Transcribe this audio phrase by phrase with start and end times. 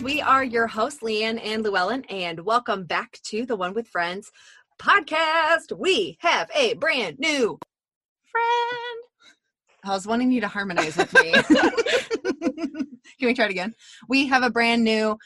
[0.00, 0.14] friends.
[0.14, 4.30] We are your hosts, Leann and Llewellyn, and welcome back to the One with Friends
[4.80, 5.76] podcast.
[5.76, 7.58] We have a brand new
[8.30, 9.02] friend.
[9.84, 11.32] I was wanting you to harmonize with me.
[13.18, 13.74] Can we try it again?
[14.08, 15.16] We have a brand new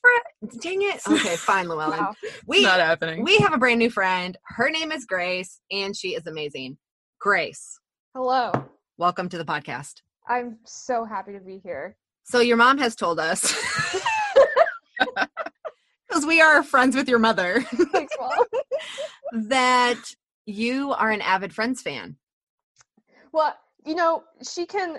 [0.00, 0.60] friend.
[0.60, 1.00] Dang it.
[1.08, 1.98] Okay, fine, Llewellyn.
[1.98, 2.14] Wow.
[2.46, 3.24] We not happening.
[3.24, 4.36] we have a brand new friend.
[4.44, 6.78] Her name is Grace, and she is amazing.
[7.20, 7.80] Grace,
[8.14, 8.52] Hello.
[8.96, 10.02] welcome to the podcast.
[10.28, 11.96] I'm so happy to be here.
[12.24, 13.54] So your mom has told us
[16.08, 17.60] because we are friends with your mother
[17.92, 18.44] Thanks, Mom.
[19.48, 19.96] that
[20.46, 22.16] you are an avid Friends fan.
[23.32, 24.98] well, you know, she can,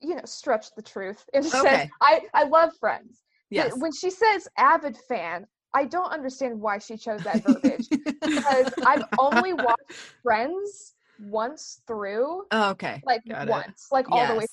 [0.00, 1.60] you know, stretch the truth and Okay.
[1.62, 3.22] say, I, I love friends.
[3.50, 3.74] Yes.
[3.78, 7.88] When she says avid fan, I don't understand why she chose that verbiage
[8.24, 9.80] because I've only watched
[10.22, 13.02] Friends once through, Oh, okay.
[13.04, 13.50] like Got it.
[13.50, 14.46] once, like all the way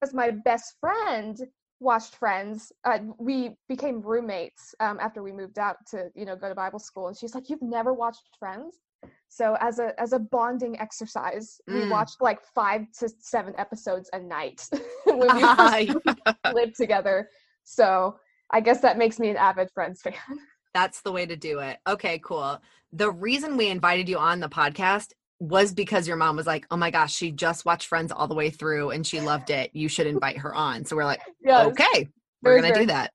[0.00, 1.38] because my best friend
[1.80, 2.72] watched Friends.
[2.84, 6.78] Uh, we became roommates um, after we moved out to you know go to Bible
[6.78, 8.78] school, and she's like, "You've never watched Friends?"
[9.28, 11.90] So as a as a bonding exercise, we Mm.
[11.90, 14.68] watched like five to seven episodes a night
[15.06, 15.44] when we
[16.52, 17.28] lived together.
[17.64, 18.18] So
[18.50, 20.14] I guess that makes me an avid Friends fan.
[20.72, 21.78] That's the way to do it.
[21.86, 22.60] Okay, cool.
[22.92, 25.12] The reason we invited you on the podcast
[25.44, 28.34] was because your mom was like, "Oh my gosh, she just watched Friends all the
[28.34, 29.70] way through and she loved it.
[29.74, 31.66] You should invite her on." So we're like, Yes.
[31.68, 32.08] "Okay,
[32.42, 33.10] we're going to very do that."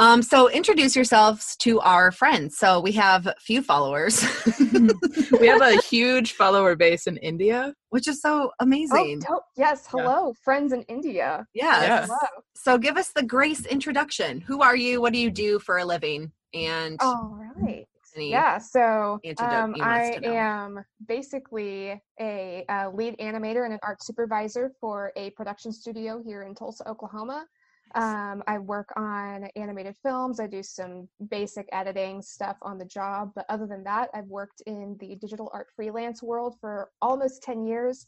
[0.00, 2.56] Um, so introduce yourselves to our friends.
[2.58, 4.24] So we have a few followers,
[5.40, 7.72] we have a huge follower base in India.
[7.90, 9.20] which is so Oh, amazing.
[9.20, 9.44] dope.
[9.56, 9.84] yes.
[9.94, 10.02] Yeah.
[10.02, 11.46] Hello, friends in India.
[11.54, 11.82] yes.
[11.86, 12.06] Yeah.
[12.06, 12.18] Hello.
[12.56, 14.40] So give us the Grace introduction.
[14.40, 15.00] Who are you?
[15.00, 16.32] What do you do for a living?
[16.54, 17.86] And All right.
[18.14, 23.72] Any Yeah, so um, you want us I am basically a, uh lead animator and
[23.72, 27.46] an art supervisor for a production studio here in Tulsa, Oklahoma.
[27.94, 30.40] Um, I work on animated films.
[30.40, 34.62] I do some basic editing stuff on the job, but other than that, I've worked
[34.66, 38.06] in the digital art freelance world for almost 10 years.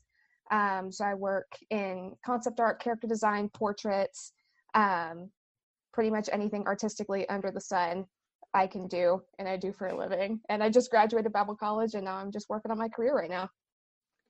[0.51, 4.33] Um, so I work in concept art, character design, portraits,
[4.75, 5.31] um,
[5.93, 8.07] pretty much anything artistically under the sun.
[8.55, 10.41] I can do and I do for a living.
[10.49, 13.31] And I just graduated Bible college and now I'm just working on my career right
[13.31, 13.51] now.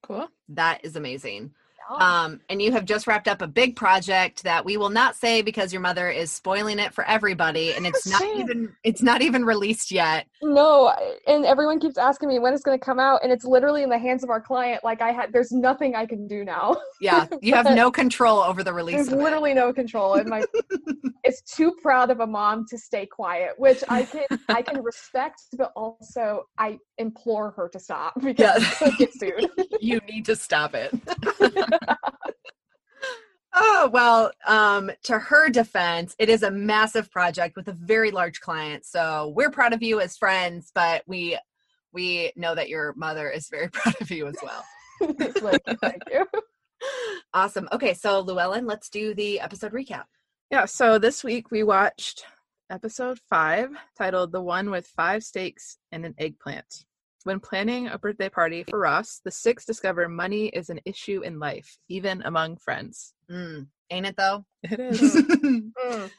[0.02, 0.28] Cool.
[0.50, 1.52] that is amazing.
[1.88, 5.14] Oh, Um, and you have just wrapped up a big project that we will not
[5.14, 9.22] say because your mother is spoiling it for everybody, and it's not even it's not
[9.22, 10.26] even released yet.
[10.42, 10.92] no,
[11.26, 13.90] and everyone keeps asking me when it's going to come out and it's literally in
[13.90, 14.82] the hands of our client.
[14.84, 16.76] Like I had, there's nothing I can do now.
[17.00, 18.96] Yeah, you have no control over the release.
[18.96, 20.14] There's literally no control.
[20.14, 20.44] And my,
[21.24, 25.42] it's too proud of a mom to stay quiet, which I can, I can respect,
[25.56, 28.88] but also I implore her to stop because Yeah.
[28.88, 29.50] I'm get sued.
[29.80, 30.92] you need to stop it.
[33.54, 38.40] oh well, um, to her defense, it is a massive project with a very large
[38.40, 38.84] client.
[38.84, 41.38] So we're proud of you as friends, but we
[41.92, 44.64] we know that your mother is very proud of you as well.
[45.42, 46.26] Like, thank you.
[47.32, 47.68] Awesome.
[47.72, 50.04] Okay, so Llewellyn, let's do the episode recap.
[50.50, 52.24] Yeah, so this week we watched
[52.70, 56.84] episode five titled The One with Five Steaks and an Eggplant.
[57.24, 61.38] When planning a birthday party for Ross, the six discover money is an issue in
[61.38, 63.14] life, even among friends.
[63.30, 64.44] Mm, ain't it though?
[64.62, 65.16] It is.
[65.16, 66.10] Mm.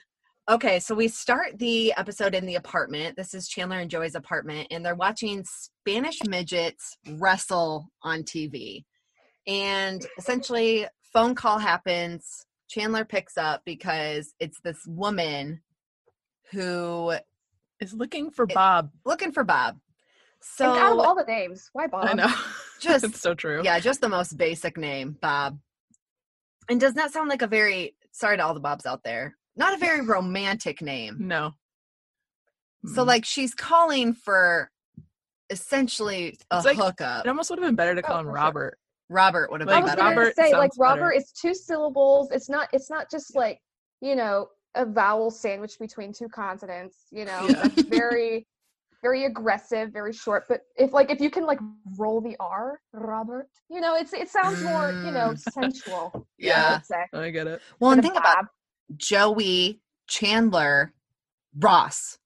[0.50, 3.16] okay, so we start the episode in the apartment.
[3.16, 8.84] This is Chandler and Joey's apartment, and they're watching Spanish midgets wrestle on TV.
[9.48, 12.46] And essentially, phone call happens.
[12.70, 15.62] Chandler picks up because it's this woman
[16.52, 17.14] who
[17.80, 18.92] is looking for It- Bob.
[19.06, 19.80] looking for Bob.
[20.60, 22.06] and out of So all the names, why Bob?
[22.10, 22.34] I know.
[22.80, 23.62] just it's so true.
[23.64, 25.60] Yeah, just the most basic name, Bob.
[26.70, 29.36] And does not sound like a very sorry to all the Bobs out there.
[29.56, 31.18] Not a very romantic name.
[31.20, 31.52] No.
[32.94, 33.08] So Mm.
[33.08, 34.72] like she's calling for
[35.50, 37.26] essentially a like- hookup.
[37.26, 38.36] it almost would have been better to call Oh, him for sure.
[38.36, 38.80] Robert.
[39.10, 40.02] Robert would have I been was better.
[40.04, 40.90] Robert say like sounds better.
[41.02, 41.12] Robert.
[41.14, 42.30] It's two syllables.
[42.32, 42.68] It's not.
[42.74, 43.60] It's not just like
[44.02, 47.06] you know a vowel sandwich between two consonants.
[47.12, 47.54] You know, Yeah.
[47.68, 48.46] that's very,
[49.02, 50.46] very aggressive, very short.
[50.48, 51.60] But if like if you can like
[51.98, 55.40] roll the R, Robert, you know, it's it sounds more you know Mm.
[55.54, 56.28] sensual.
[56.38, 56.74] Yeah.
[56.76, 57.06] would say.
[57.14, 57.62] I get it.
[57.80, 58.46] Well, and think of about
[58.96, 60.94] Joey, Chandler,
[61.60, 62.18] Ross.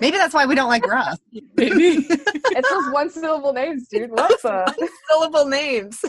[0.00, 1.18] Maybe that's why we don't like Ross.
[1.56, 2.06] Maybe.
[2.52, 4.10] It's those one syllable names, dude.
[4.10, 4.74] What's up?
[5.08, 6.00] Syllable names.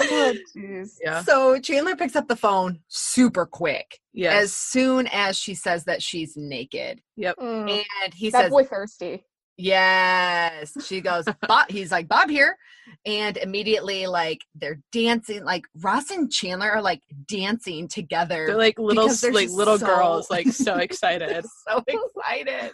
[0.00, 0.96] Oh, jeez.
[1.02, 1.22] yeah.
[1.22, 4.32] So Chandler picks up the phone super quick Yeah.
[4.34, 7.00] as soon as she says that she's naked.
[7.16, 7.36] yep.
[7.36, 7.70] Mm,
[8.04, 9.24] And he that says, boy thirsty.
[9.56, 10.72] Yes.
[10.86, 12.56] She goes, Bob, he's like, Bob here.
[13.04, 15.44] And immediately, like, they're dancing.
[15.44, 18.46] Like, Ross and Chandler are like dancing together.
[18.46, 21.44] They're like little they're like little so- girls, like so excited.
[21.66, 22.72] so excited.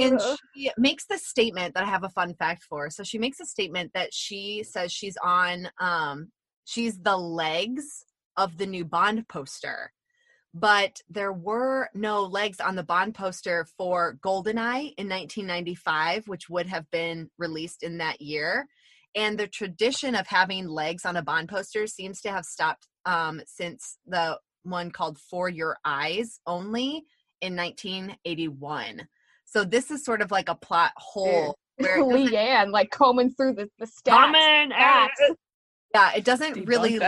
[0.00, 0.20] And
[0.54, 2.90] she makes this statement that I have a fun fact for.
[2.90, 6.28] So she makes a statement that she says she's on um
[6.64, 8.04] she's the legs
[8.36, 9.92] of the new Bond poster.
[10.52, 16.66] But there were no legs on the Bond poster for Goldeneye in 1995, which would
[16.66, 18.66] have been released in that year.
[19.14, 23.42] And the tradition of having legs on a Bond poster seems to have stopped um,
[23.46, 27.04] since the one called For Your Eyes only
[27.40, 29.06] in 1981.
[29.44, 33.68] So this is sort of like a plot hole where Leann like combing through the,
[33.78, 34.10] the stats.
[34.10, 35.34] Common stats.
[35.94, 36.98] yeah, it doesn't Debunk really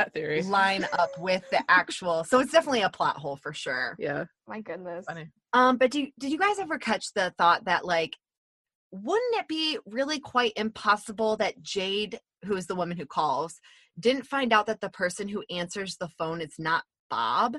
[0.43, 2.25] line up with the actual.
[2.25, 3.97] So it's definitely a plot hole for sure.
[3.99, 5.05] Yeah, My goodness.
[5.07, 5.29] funny.
[5.53, 8.17] Um, but do did you guys ever catch the thought that like,
[8.93, 13.61] wouldn't it be really quite impossible that Jade, who is the woman who calls,
[13.99, 17.57] didn't find out that the person who answers the phone is not Bob?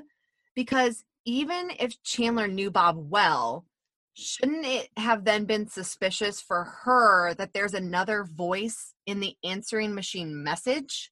[0.54, 3.66] Because even if Chandler knew Bob well,
[4.14, 9.94] shouldn't it have then been suspicious for her that there's another voice in the answering
[9.94, 11.10] machine message?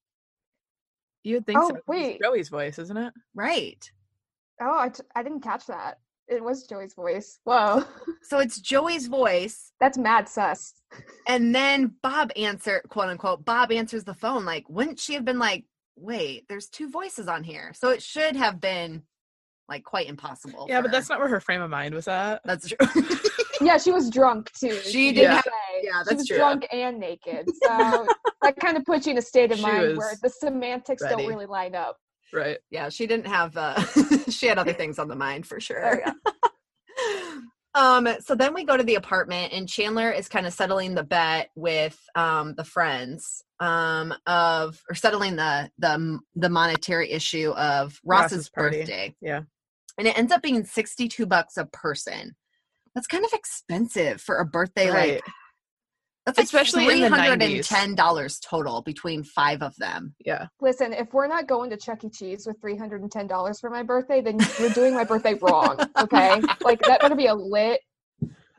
[1.25, 1.75] You would think Oh, so.
[1.76, 2.20] It's wait.
[2.22, 3.12] Joey's voice, isn't it?
[3.34, 3.90] Right.
[4.60, 5.99] Oh, I, t- I didn't catch that.
[6.26, 7.38] It was Joey's voice.
[7.44, 7.84] Whoa.
[8.22, 10.75] So it's Joey's voice That's mad sus.
[11.26, 15.38] and then Bob answer quote unquote Bob answers the phone like wouldn't she have been
[15.38, 15.64] like
[15.96, 19.02] wait there's two voices on here so it should have been
[19.68, 20.96] like quite impossible Yeah, but her.
[20.96, 22.40] that's not where her frame of mind was at.
[22.44, 22.78] that's true
[23.60, 24.70] Yeah, she was drunk too.
[24.70, 25.50] She did did say.
[25.82, 26.36] yeah, she that's was true.
[26.36, 27.48] drunk and naked.
[27.62, 28.06] So
[28.42, 31.16] that kind of puts you in a state of She mind where the semantics ready.
[31.16, 31.96] don't really line up.
[32.32, 32.58] Right.
[32.70, 33.80] yeah she didn't have uh
[34.28, 36.12] she had other things on the mind for Oh, sure yeah.
[37.74, 41.02] um so then we go to the apartment and chandler is kind of settling the
[41.04, 47.98] bet with um the friends um of or settling the the the monetary issue of
[48.04, 48.78] ross's, Ross's party.
[48.80, 49.40] birthday Yeah.
[49.98, 52.34] And it ends up being 62 bucks a person
[52.94, 55.12] that's kind of expensive for a birthday right.
[55.14, 55.22] like
[56.26, 57.96] that's like Especially in the 90s.
[57.96, 60.46] $310 total between five of them Yeah.
[60.60, 62.10] Listen, if we're not going to Chuck E.
[62.10, 65.34] Cheese with three hundred and ten dollars for my birthday, then you're doing my birthday
[65.40, 65.78] wrong.
[65.98, 67.80] Okay, like that better be a lit,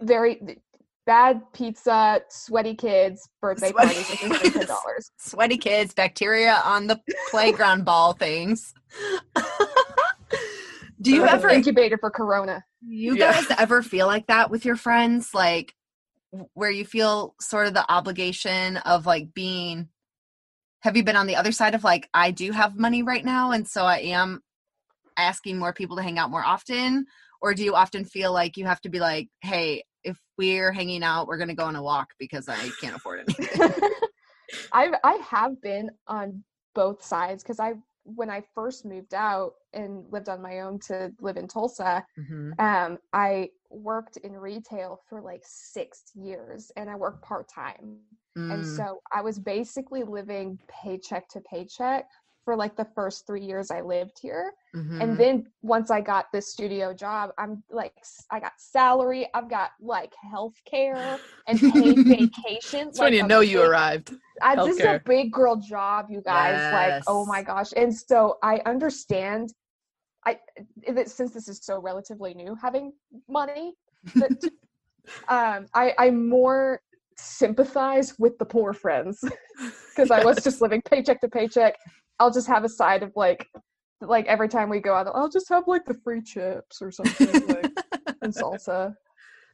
[0.02, 0.58] very
[1.06, 5.12] bad pizza, sweaty kids birthday Sweaty party for three hundred and ten dollars.
[5.20, 7.00] sweaty kids bacteria on the
[7.30, 8.74] playground ball things
[11.02, 12.64] do you ever incubator for Corona?
[12.82, 13.34] you Yeah.
[13.34, 15.74] guys ever feel like that with your friends like
[16.54, 19.90] where you feel sort of the obligation of like being
[20.82, 23.52] have you been on the other side of like i do have money right now
[23.52, 24.42] and so i am
[25.18, 27.06] asking more people to hang out more often
[27.42, 31.04] or do you often feel like you have to be like hey if we're hanging
[31.04, 33.72] out we're going to go on a walk because i can't afford anything
[34.72, 36.44] I've I have been on
[36.76, 37.74] both sides because I
[38.16, 42.60] when I first moved out and lived on my own to live in Tulsa, Mhm.
[42.60, 48.00] um, I worked in retail for like six years and I worked part time.
[48.50, 52.10] And Mm, so I was basically living paycheck to paycheck
[52.46, 54.54] for like the first three years I lived here.
[54.76, 55.02] mhm.
[55.02, 57.94] And then once I got this studio job, I'm like,
[58.32, 62.98] I got salary, I've got like health care and paid vacations.
[62.98, 64.16] That's when like you know you arrived.
[64.42, 66.74] I, this is a big girl job, you guys.
[66.74, 67.72] Like, oh my gosh.
[67.76, 69.54] And so I understand.
[70.26, 70.38] I
[71.06, 72.92] since this is so relatively new, having
[73.30, 73.74] money,
[74.16, 74.32] that,
[75.30, 76.82] um, I I more
[77.20, 79.24] sympathize with the poor friends
[79.90, 81.76] because I was just living paycheck to paycheck.
[82.20, 83.48] I'll just have a side of like,
[84.02, 87.48] like every time we go out, I'll just have like the free chips or something
[87.48, 87.72] like
[88.22, 88.94] and salsa.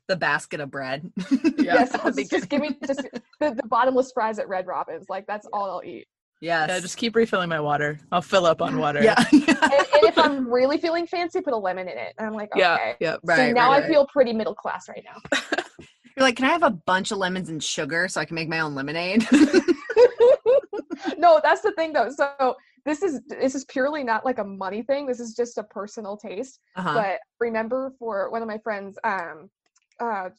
[0.07, 1.49] the basket of bread Yeah.
[1.57, 3.01] yes, that'd just, just give me just
[3.39, 5.07] the, the bottomless fries at Red Robin's.
[5.09, 6.07] Like that's all I'll eat.
[6.41, 7.99] yes Yeah, just keep refilling my water.
[8.11, 9.01] I'll fill up on water.
[9.03, 12.13] yeah and, and if I'm really feeling fancy, put a lemon in it.
[12.17, 12.61] And I'm like, okay.
[12.61, 12.93] Yeah.
[12.99, 13.15] Yeah.
[13.23, 13.89] right See, now right, I right.
[13.89, 15.39] feel pretty middle class right now.
[16.17, 18.47] you're like can i have a bunch of lemons and sugar so i can make
[18.47, 19.27] my own lemonade
[21.25, 22.09] no, that's the thing though.
[22.09, 22.55] So
[22.85, 25.05] this is this is purely not like a money thing.
[25.05, 26.59] This is just a personal taste.
[26.75, 26.93] uh-huh.
[26.93, 29.49] But remember, for one of my friends, um,
[29.99, 30.29] uh,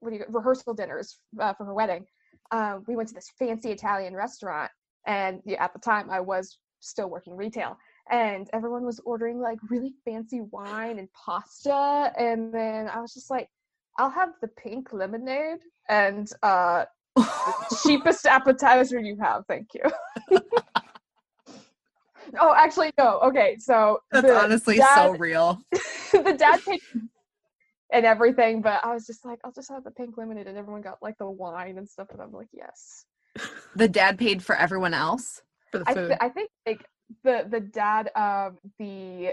[0.00, 2.04] what do you rehearsal dinners uh, for her wedding,
[2.50, 4.70] um, we went to this fancy Italian restaurant,
[5.06, 7.78] and yeah, at the time I was still working retail,
[8.10, 13.30] and everyone was ordering like really fancy wine and pasta, and then I was just
[13.30, 13.48] like,
[13.98, 16.84] I'll have the pink lemonade and uh
[17.82, 19.82] cheapest appetizer you have, thank you.
[22.40, 23.18] oh, actually, no.
[23.20, 25.60] Okay, so That's honestly dad, so real.
[26.12, 26.80] the dad paid.
[27.92, 28.62] and everything.
[28.62, 31.18] But I was just like, I'll just have the pink lemonade, and everyone got like
[31.18, 33.04] the wine and stuff, and I'm like, yes.
[33.74, 35.42] The dad paid for everyone else.
[35.72, 36.84] For the I, th- I think like
[37.24, 39.32] the the dad of the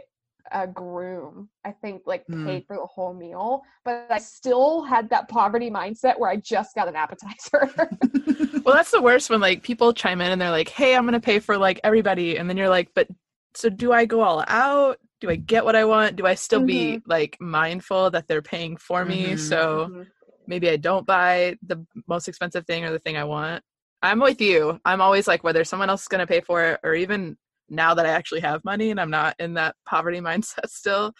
[0.51, 2.45] uh, groom, I think like Hmm.
[2.45, 6.75] paid for the whole meal, but I still had that poverty mindset where I just
[6.75, 7.74] got an appetizer.
[8.65, 11.19] well, that's the worst when like people chime in and they're like, "Hey, I'm gonna
[11.19, 13.07] pay for like everybody," and then you're like, "But
[13.55, 14.98] so do I go all out?
[15.19, 16.15] Do I get what I want?
[16.15, 19.33] Do I still be like mindful that they're paying for me?
[19.33, 19.39] Mhm.
[19.39, 20.07] So Mhm.
[20.48, 23.63] maybe I don't buy the most expensive thing or the thing I want."
[24.03, 24.79] I'm with you.
[24.83, 27.38] I'm always like, whether someone else is gonna pay for it or even
[27.72, 31.13] now that I actually have money and I'm not in that poverty mindset still,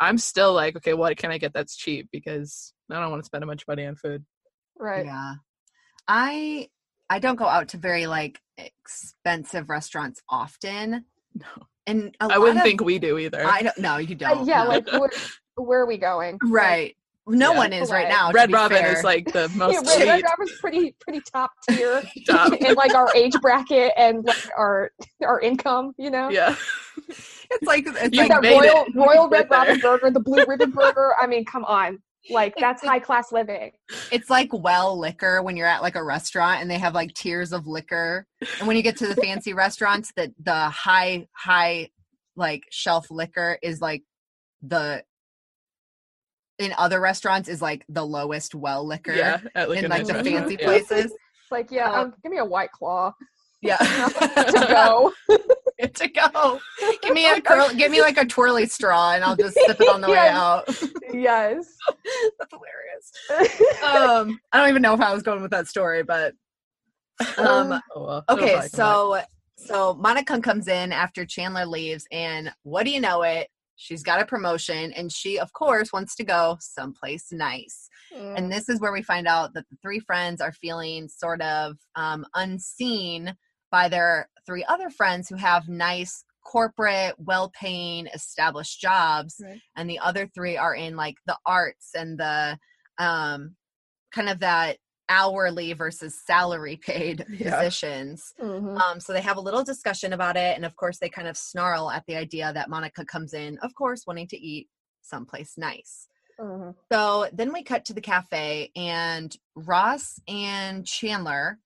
[0.00, 3.26] I'm still like, okay, what can I get that's cheap because I don't want to
[3.26, 4.24] spend a bunch of money on food.
[4.78, 5.04] right.
[5.04, 5.34] Yeah.
[6.06, 6.68] I
[7.10, 11.04] I don't go out to very like expensive restaurants often.
[11.34, 11.46] No.
[11.86, 13.44] And a I lot wouldn't of- think we do either.
[13.46, 14.46] I don't no, you Uh, don't.
[14.46, 14.68] yeah, no.
[14.74, 15.10] like where,
[15.56, 16.38] where are we going?
[16.44, 16.96] Right.
[17.28, 17.58] No Yeah.
[17.58, 18.08] one is right Right.
[18.08, 18.32] now.
[18.32, 18.96] Red Robin fair.
[18.96, 20.24] is like the yeah, most Red, Red cheap.
[20.26, 22.52] Robin's pretty pretty top tier Top.
[22.60, 24.90] in like our age bracket and like our
[25.24, 26.28] our income, you know.
[26.30, 26.56] Yeah.
[27.08, 28.72] it's like it's You Like like that made it.
[28.72, 31.12] royal royal Right red robin burger, the blue ribbon burger.
[31.20, 31.98] I mean, come on.
[32.30, 33.70] Like that's high class living.
[34.12, 37.52] it's like well liquor when you're at like a restaurant and they have like tiers
[37.52, 38.26] of liquor.
[38.58, 41.88] And when you get to the fancy restaurants, that the high high
[42.36, 44.02] like shelf liquor is like
[44.62, 45.02] the
[46.58, 49.40] in other restaurants is like the lowest well liquor Yeah.
[49.54, 50.38] At like in like the restaurant.
[50.48, 50.66] fancy Yeah.
[50.66, 51.04] places.
[51.12, 53.12] It's like, yeah, Uh, um, give me a white claw
[53.62, 53.76] Yeah.
[53.78, 55.12] to go.
[55.94, 56.58] To go.
[57.02, 59.88] Give me a curl, give me like a twirly straw and I'll just sip it
[59.88, 60.64] on the way out.
[61.12, 61.66] yes.
[62.40, 63.78] That's hilarious.
[63.84, 66.34] Um, I don't even know if I was going with that story, but
[67.36, 68.24] um Oh, well.
[68.28, 68.70] Okay, probably come back.
[68.70, 69.20] so
[69.56, 73.48] so Monica comes in after Chandler leaves, and what do you know it?
[73.80, 77.88] She's got a promotion, and she, of course, wants to go someplace nice.
[78.12, 81.40] Mm, And this is where we find out that the three friends are feeling sort
[81.40, 83.36] of um, unseen
[83.70, 89.36] by their three other friends who have nice corporate, well paying, established jobs.
[89.40, 89.60] Right.
[89.76, 92.58] And the other three are in like the arts and the
[92.98, 93.54] um,
[94.12, 97.56] kind of that hourly versus salary paid Yeah.
[97.56, 98.34] positions.
[98.40, 98.78] mhm.
[98.80, 100.56] Um, so they have a little discussion about it.
[100.56, 103.74] And of course, they kind of snarl at the idea that Monica comes in, of
[103.74, 104.68] course, wanting to eat
[105.02, 106.08] someplace nice.
[106.38, 106.74] Mhm.
[106.92, 111.58] So then we cut to the cafe, and Ross and Chandler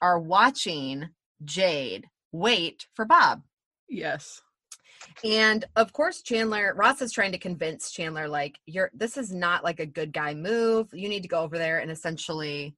[0.00, 1.08] are watching
[1.44, 3.42] Jade wait for Bob.
[3.88, 4.40] yes.
[5.24, 9.64] And of course, Chandler, Ross is trying to convince Chandler, like, you're this is not
[9.64, 10.88] like a good guy move.
[10.92, 12.76] You need to go over there and essentially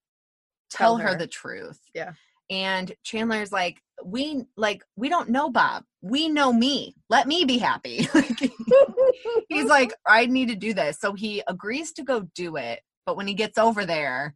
[0.74, 1.08] tell, Tell her.
[1.12, 1.18] her.
[1.18, 1.78] the truth.
[1.94, 2.12] Yeah.
[2.50, 5.84] And Chandler's like, we like we don't know Bob.
[6.02, 6.94] We know me.
[7.08, 8.06] Let me be happy.
[8.14, 8.38] Like,
[9.48, 10.98] he's like, I need to do this.
[11.00, 12.80] So he agrees to go do it.
[13.06, 14.34] But when he gets over there,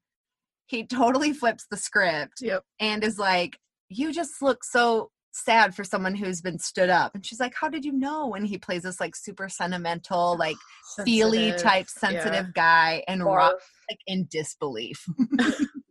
[0.67, 2.63] he totally flips the script Yep.
[2.81, 3.59] and is like,
[3.91, 7.15] You just look so sad for someone who's been stood up.
[7.15, 8.35] And she's like, How did you know?
[8.35, 10.57] And he plays this like super sentimental, like
[11.05, 13.53] feely type sensitive guy and Barf.
[13.91, 15.05] like in disbelief.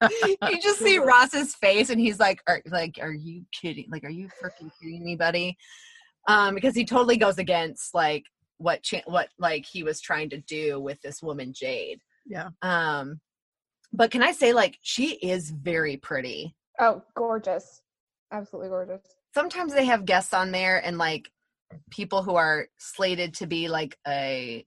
[0.20, 3.86] you just see Ross's face and he's like, are, like, are you kidding?
[3.90, 5.56] Like, are you freaking kidding me, buddy?
[6.28, 8.24] Um, because he totally goes against like
[8.58, 12.00] what cha- what like he was trying to do with this woman Jade.
[12.26, 12.48] Yeah.
[12.62, 13.20] Um,
[13.92, 16.54] but can I say like she is very pretty.
[16.80, 17.82] Oh, gorgeous.
[18.32, 19.02] Absolutely gorgeous.
[19.34, 21.30] Sometimes they have guests on there and like
[21.90, 24.64] people who are slated to be like a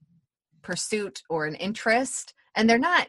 [0.62, 3.08] pursuit or an interest, and they're not.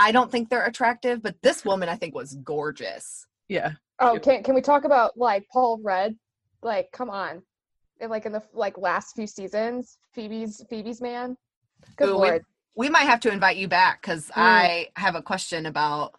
[0.00, 3.26] I don't think they're attractive, but this woman I think was gorgeous.
[3.48, 3.72] Yeah.
[3.98, 6.14] Oh, can can we talk about like Paul Rudd?
[6.62, 7.42] Like, come on.
[8.00, 11.36] In, like in the like last few seasons, Phoebe's Phoebe's man.
[11.96, 12.42] Good Ooh, we- lord.
[12.76, 14.32] we might have to invite you back because Mm.
[14.36, 16.14] I have a question about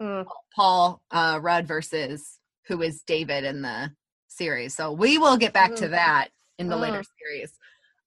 [0.00, 0.26] Mm.
[0.54, 2.38] Paul uh, Rudd versus
[2.68, 3.92] who is David in the
[4.28, 4.74] series.
[4.76, 5.90] So we will get back to Mm.
[5.90, 6.28] that
[6.58, 7.06] in the later Mm.
[7.18, 7.52] series.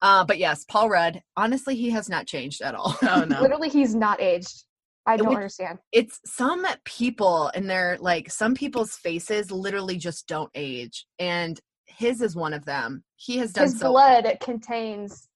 [0.02, 1.22] Uh, but yes, Paul Rudd.
[1.36, 2.96] Honestly, he has not changed at all.
[3.04, 3.42] Oh no.
[3.42, 4.64] Literally, he's not aged.
[5.06, 5.80] I don't would- understand.
[5.92, 12.22] it's some people and they're like some people's faces literally just don't age, and his
[12.22, 13.04] is one of them.
[13.16, 13.90] He has done His so.
[13.90, 15.28] blood contains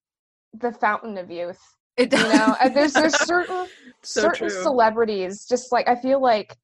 [0.53, 1.59] the fountain of youth.
[1.97, 3.67] It You know, and there's there's certain
[4.03, 4.61] So certain true.
[4.63, 6.55] celebrities just like I feel like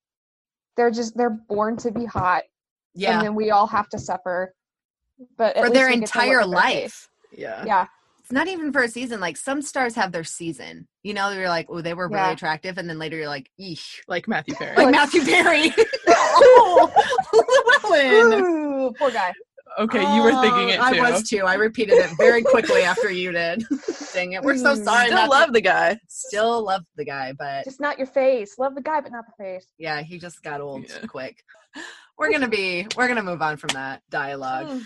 [0.78, 2.44] they're just they're born to be hot,
[2.96, 4.54] and yeah, then we all have to suffer.
[5.38, 7.10] But for their we get to look entire at their life.
[7.32, 7.64] Yeah.
[7.66, 7.88] Yeah,
[8.30, 9.20] it's not even for a season.
[9.20, 10.88] Like some stars have their season.
[11.02, 12.32] You know, you're like, oh, they were really Yeah.
[12.34, 14.02] attractive, and then later you're like, eesh.
[14.08, 14.76] Like Matthew Perry.
[14.76, 15.74] Like Like- Matthew Perry.
[16.08, 16.92] oh,
[17.90, 18.40] Llewellyn.
[18.44, 19.34] Ooh, poor guy.
[19.80, 21.00] Okay, you were thinking it Oh, too.
[21.02, 21.44] I was too.
[21.46, 23.64] I repeated it very quickly after you did.
[24.14, 24.44] Dang it.
[24.44, 24.84] We're so Mm.
[24.84, 25.06] sorry.
[25.08, 26.00] Still not to- love the guy.
[26.08, 28.60] still love the guy, but Just not your face.
[28.60, 29.66] Love the guy, but not the face.
[29.80, 31.08] yeah, he just got old Yeah.
[31.08, 31.44] quick.
[32.18, 34.68] We're gonna be we're gonna move on from that dialogue.
[34.68, 34.84] Mm.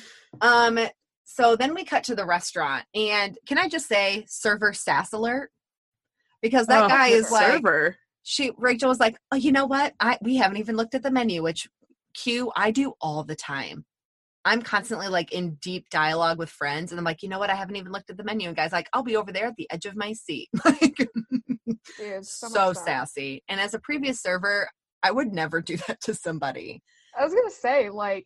[0.79, 0.87] Um
[1.25, 5.49] so then we cut to the restaurant and can I just say server sass alert?
[6.41, 7.95] Because that Oh, guy the is like server.
[8.23, 9.93] she Rachel was like, "Oh, you know what?
[9.99, 11.67] I we haven't even looked at the menu, which
[12.13, 13.85] Q I do all the time.
[14.45, 17.49] I'm constantly like in deep dialogue with friends, and I'm like, you know what?
[17.49, 18.47] I haven't even looked at the menu.
[18.49, 21.07] And guys, like, I'll be over there at the edge of my seat, like
[21.97, 23.43] Dude, so, so, sassy.
[23.47, 24.69] And as a previous server,
[25.01, 26.81] I would never do that to somebody.
[27.17, 28.25] I was gonna say, like,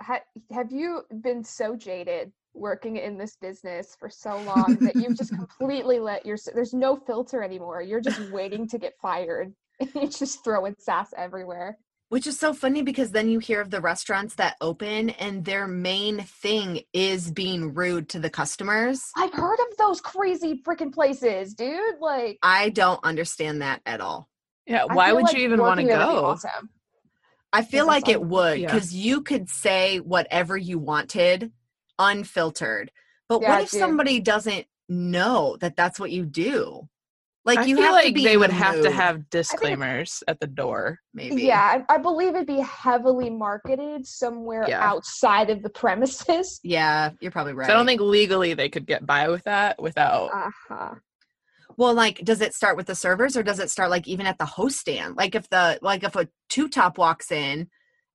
[0.00, 0.20] ha-
[0.52, 5.30] have you been so jaded working in this business for so long that you've just
[5.36, 7.82] completely let your there's no filter anymore.
[7.82, 9.52] You're just waiting to get fired.
[9.78, 11.76] And you're just throwing sass everywhere.
[12.08, 15.66] Which is so funny because then you hear of the restaurants that open, and their
[15.66, 19.02] main thing is being rude to the customers.
[19.18, 21.98] I've heard of those crazy freaking places, dude.
[22.00, 24.30] Like, I don't understand that at all.
[24.66, 26.26] Yeah, why would like you even want to working there would be go?
[26.26, 26.70] awesome.
[27.52, 28.66] I feel like it's it un- would yeah.
[28.66, 31.52] because you could say whatever you wanted
[31.98, 32.90] unfiltered.
[33.28, 33.80] But Yeah, what if dude.
[33.80, 36.88] somebody doesn't know that that's what you do?
[37.44, 40.24] Like I you feel have like to be they would the have to have disclaimers
[40.26, 40.98] at the door.
[41.14, 41.42] maybe.
[41.42, 44.82] Yeah, I, I believe it'd be heavily marketed somewhere Yeah.
[44.82, 46.58] outside of the premises.
[46.64, 47.66] Yeah, you're probably right.
[47.68, 50.30] So I don't think legally they could get by with that without.
[50.34, 50.94] Uh huh.
[51.76, 54.38] Well, like, does it start with the servers or does it start like even at
[54.38, 55.16] the host stand?
[55.16, 57.68] Like, if the like if a two top walks in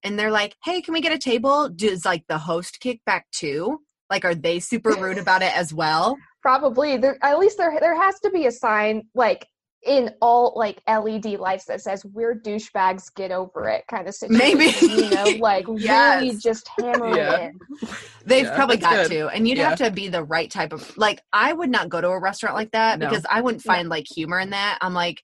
[0.04, 3.26] and they're like, "Hey, can we get a table?" Does like the host kick back
[3.32, 3.80] too?
[4.10, 6.18] Like, are they super rude about it as well?
[6.42, 6.98] Probably.
[6.98, 9.48] There at least there there has to be a sign like
[9.84, 14.58] in all like LED lights that says "We're douchebags, get over it" kind of situation.
[14.58, 14.72] Maybe.
[15.02, 16.42] you know, like really Yes.
[16.44, 17.36] just hammer Yeah.
[17.38, 17.42] it
[17.82, 17.88] in.
[18.26, 19.10] They've Yeah, probably got good.
[19.10, 19.70] to, and you'd Yeah.
[19.70, 21.22] have to be the right type of like.
[21.34, 23.10] I would not go to a restaurant like that No.
[23.10, 23.74] because I wouldn't No.
[23.74, 24.78] find like humor in that.
[24.82, 25.24] I'm like,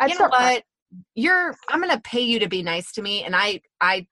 [0.00, 0.62] I'd you know start crying.
[1.14, 1.54] You're.
[1.68, 4.06] I'm gonna pay you to be nice to me, and I, I,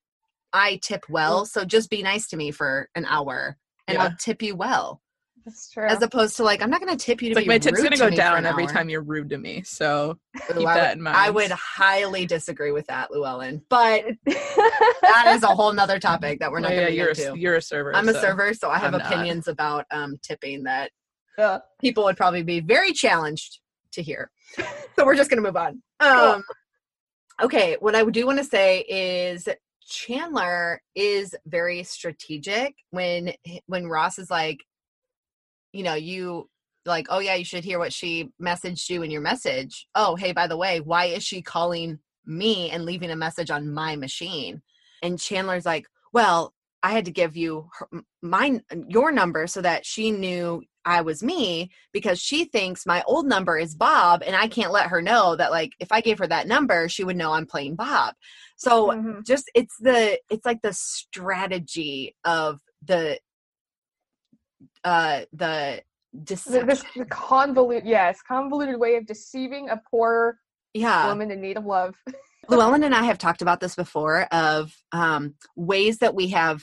[0.52, 1.46] I tip well.
[1.46, 3.56] So just be nice to me for an hour,
[3.88, 4.04] and Yeah.
[4.04, 5.00] I'll tip you well.
[5.44, 5.88] That's true.
[5.88, 7.82] As opposed to like, I'm not gonna tip you to It's like be my tip's
[7.82, 8.72] gonna go down every hour.
[8.72, 9.62] time you're rude to me.
[9.64, 13.60] So Ooh, keep I that would, in I would highly disagree with that, Llewellyn.
[13.68, 17.08] But that is a whole nother topic that we're not Well, gonna yeah, get you're
[17.10, 17.32] into.
[17.32, 17.94] a, you're a server.
[17.96, 19.12] I'm a server, so I have I'm not.
[19.12, 20.92] opinions about um, tipping that
[21.36, 21.58] Yeah.
[21.80, 23.58] people would probably be very challenged
[23.92, 24.30] to hear.
[24.94, 25.82] So we're just going to move on.
[26.00, 26.44] Um,
[27.40, 29.48] okay, what I do want to say is
[29.86, 33.32] Chandler is very strategic when
[33.66, 34.58] when Ross is like,
[35.72, 36.48] you know, you
[36.84, 39.86] like, oh yeah, you should hear what she messaged you in your message.
[39.94, 43.72] Oh, hey, by the way, why is she calling me and leaving a message on
[43.72, 44.62] my machine?
[45.02, 47.88] And Chandler's like, well, I had to give you her,
[48.22, 53.26] my your number so that she knew I was me because she thinks my old
[53.26, 56.26] number is Bob and I can't let her know that like if I gave her
[56.26, 58.14] that number she would know I'm playing Bob.
[58.56, 59.24] So Mhm.
[59.26, 63.18] just it's the it's like the strategy of the
[64.84, 65.82] uh the
[66.24, 66.66] deception.
[66.66, 70.38] this the convoluted yes convoluted way of deceiving a poor
[70.74, 71.94] yeah woman in need of love.
[72.48, 76.62] Llewellyn and I have talked about this before of um, ways that we have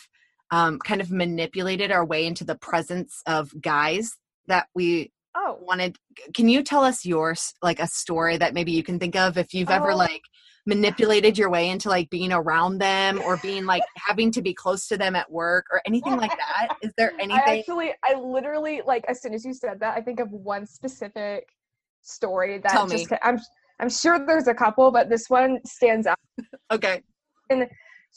[0.52, 4.16] um, kind of manipulated our way into the presence of guys
[4.48, 5.96] that we Oh, wanted.
[6.34, 9.54] Can you tell us yours, like a story that maybe you can think of if
[9.54, 9.96] you've ever Oh.
[9.96, 10.22] like
[10.66, 14.88] manipulated your way into like being around them or being like having to be close
[14.88, 16.76] to them at work or anything like that?
[16.82, 17.44] Is there anything?
[17.48, 20.66] I actually, I literally like as soon as you said that, I think of one
[20.66, 21.48] specific
[22.02, 23.18] story that Tell just me.
[23.18, 23.40] ca- I'm
[23.80, 26.18] I'm sure there's a couple, but this one stands out.
[26.72, 27.02] Okay.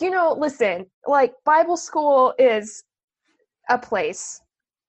[0.01, 2.85] You know, listen, like Bible school is
[3.69, 4.41] a place,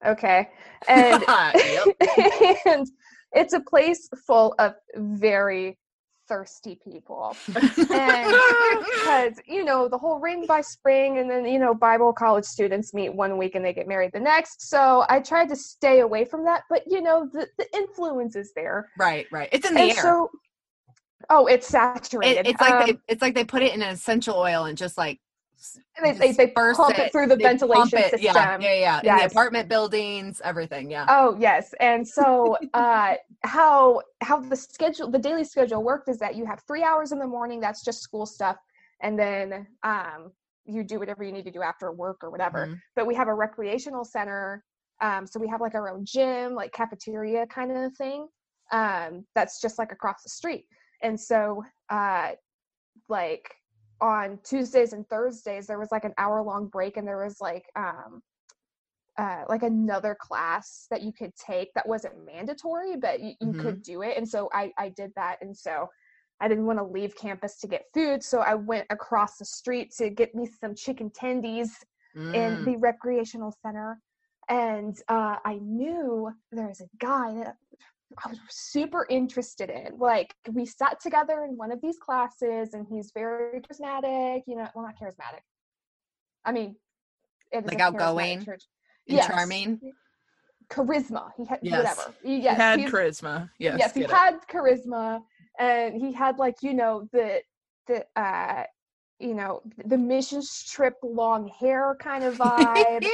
[0.06, 0.50] okay,
[0.88, 1.24] and
[2.66, 2.88] and
[3.34, 5.78] it's a place full of very
[6.28, 7.36] thirsty people.
[7.48, 7.56] and
[8.86, 12.94] because you know the whole ring by spring and then you know bible college students
[12.94, 16.24] meet one week and they get married the next so i tried to stay away
[16.24, 19.50] from that but you know the, the influence is there right, right.
[19.52, 20.02] It's in the and air.
[20.02, 20.30] so
[21.30, 23.90] oh it's It- saturated it's like Um, they it's like they put it in an
[23.90, 25.20] essential oil and just like
[25.58, 29.14] s- they, they, they pump it through the ventilation it, system Yeah, yeah, yeah.
[29.14, 30.90] In the apartment buildings, everything.
[30.92, 31.06] Yeah.
[31.10, 36.36] Oh yes, and so uh, how how the schedule, the daily schedule worked is that
[36.36, 37.60] you have three hours in the morning.
[37.60, 38.58] That's just school stuff,
[39.02, 40.32] and then um,
[40.66, 42.68] you do whatever you need to do after work or whatever.
[42.68, 42.80] Mhm.
[42.96, 44.64] But we have a recreational center,
[45.02, 48.28] um, so we have like our own gym, like cafeteria kind of thing.
[48.72, 50.66] Um, that's just like across the street,
[51.04, 52.32] and so uh,
[53.10, 53.54] like
[54.02, 57.66] on Tuesdays and Thursdays there was like an hour long break and there was like
[57.76, 58.22] um
[59.18, 63.60] uh, like another class that you could take that wasn't mandatory, but you, you Mhm.
[63.60, 64.18] could do it.
[64.18, 65.38] And so I, I did that.
[65.42, 65.88] And so
[66.42, 68.24] I didn't want to leave campus to get food.
[68.24, 71.70] So I went across the street to get me some chicken tendies
[72.34, 72.66] in Mm.
[72.66, 74.00] the recreational center.
[74.50, 77.56] And uh, I knew there was a guy that
[78.26, 79.98] I was super interested in.
[79.98, 84.42] Like we sat together in one of these classes, and he's very charismatic.
[84.48, 85.42] You know, well, not charismatic.
[86.46, 86.76] I mean,
[87.52, 88.64] it is Like outgoing church.
[89.08, 89.28] and Yes.
[89.28, 89.80] charming.
[90.70, 91.32] Charisma.
[91.38, 91.98] He had Yes.
[91.98, 92.16] whatever.
[92.24, 93.50] He, He had he's- charisma.
[93.60, 93.76] Yes.
[93.80, 94.16] yes, he get it.
[94.16, 95.22] had charisma,
[95.60, 97.42] and he had like you know the
[97.88, 98.64] the uh
[99.20, 103.06] you know the mission strip long hair kind of vibe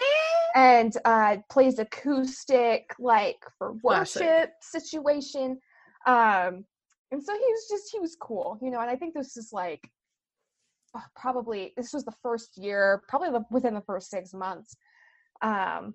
[0.56, 4.22] and uh plays acoustic like for Classic.
[4.22, 5.60] worship situation
[6.08, 6.66] um
[7.12, 9.52] and so he was just he was cool you know and i think this is
[9.52, 9.90] like
[10.96, 14.76] uh, probably this was the first year probably the, within the first six months
[15.42, 15.94] um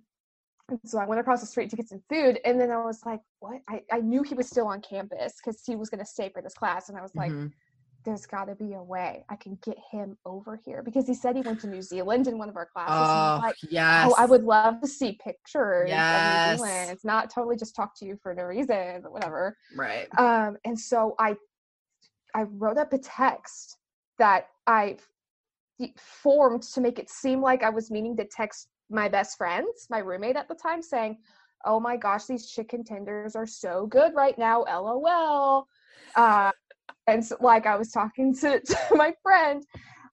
[0.68, 3.00] and so i went across the street to get some food and then i was
[3.04, 6.06] like what i, I knew he was still on campus because he was going to
[6.06, 7.52] stay for this class and i was like Mhm.
[8.04, 11.36] There's got to be a way I can get him over here because he said
[11.36, 13.10] he went to New Zealand in one of our classes.
[13.14, 14.06] Oh, like, yes.
[14.06, 16.48] oh, I would love to see pictures Yes.
[16.48, 16.90] of New Zealand.
[16.90, 19.56] It's not totally just talk to you for no reason, but whatever.
[19.74, 20.06] Right.
[20.18, 21.36] Um, and so I,
[22.34, 23.78] I wrote up a text
[24.18, 24.96] that I
[25.98, 29.98] formed to make it seem like I was meaning to text my best friends, my
[29.98, 31.18] roommate at the time, saying,
[31.64, 35.66] "Oh my gosh, these chicken tenders are so good right now, lol."
[36.14, 36.52] Uh,
[37.06, 39.64] and so, like I was talking to, to my friend,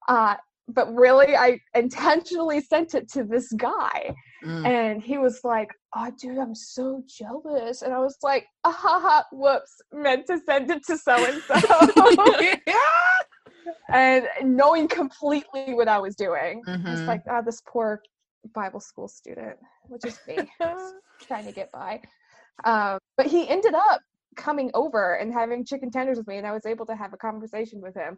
[0.09, 0.35] uh,
[0.67, 4.65] but really I intentionally sent it to this guy, Mm.
[4.65, 8.99] and he was like, "Oh, dude, I'm so jealous," and I was like, "Ah, ha,
[8.99, 11.59] ha, whoops, meant to send it to so and so."
[13.93, 16.63] and knowing completely what I was doing.
[16.67, 17.07] I was Mhm.
[17.07, 18.01] like, ah, this poor
[18.55, 20.49] Bible school student, which is me,
[21.27, 22.01] trying to get by.
[22.63, 24.01] Um, but he ended up
[24.35, 27.17] coming over and having chicken tenders with me, and I was able to have a
[27.17, 28.17] conversation with him.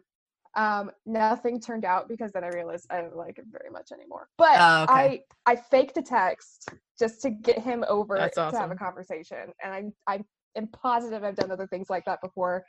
[0.56, 4.28] Um, nothing turned out because then I realized I don't like him very much anymore.
[4.38, 5.22] But Oh, okay.
[5.46, 9.52] I I faked a text just to get him over That's to have a conversation,
[9.62, 10.24] and I I
[10.56, 12.64] am positive I've done other things like that before.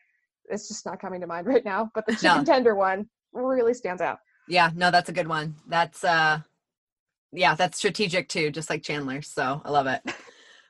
[0.49, 1.91] It's just not coming to mind right now.
[1.93, 2.19] But the No.
[2.21, 4.19] chicken tender one really stands out.
[4.47, 5.55] Yeah, no, that's a good one.
[5.67, 6.39] That's uh
[7.31, 9.21] yeah, that's strategic too, just like Chandler.
[9.21, 10.01] So I love it.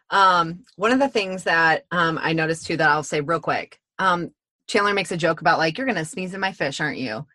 [0.10, 3.80] Um, one of the things that um I noticed too that I'll say real quick.
[4.00, 4.32] Um,
[4.68, 7.26] Chandler makes a joke about like, you're gonna sneeze in my fish, aren't you?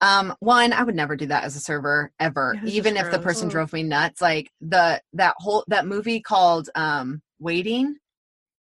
[0.00, 3.48] Um, one, I would never do that as a server ever, even if the person
[3.48, 4.20] drove me nuts.
[4.20, 7.96] Like the that whole that movie called um Waiting.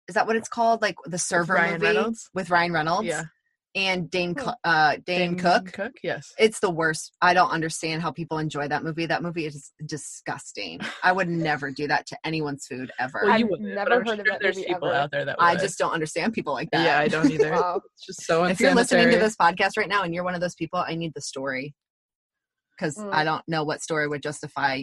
[0.08, 0.82] Is that what it's called?
[0.82, 2.30] Like the server Ryan movie Reynolds?
[2.32, 3.24] with Ryan Reynolds Yeah.
[3.76, 4.50] And Dane Hmm.
[4.64, 6.32] Uh Dane, Cook Cook, yes.
[6.38, 7.12] it's the worst.
[7.22, 9.06] I don't understand how people enjoy that movie.
[9.06, 10.80] That movie is disgusting.
[11.04, 13.20] I would never do that to anyone's food ever.
[13.24, 14.96] Well, I've you wouldn't, never but I'm heard of that there's movie people ever.
[14.96, 16.84] out there that I just don't understand people like that.
[16.84, 17.52] yeah, I don't either.
[17.52, 17.80] Wow.
[17.94, 20.40] It's just so if you're listening to this podcast right now and you're one of
[20.40, 21.74] those people, I need the story
[22.76, 23.12] because Mm.
[23.12, 24.82] I don't know what story would justify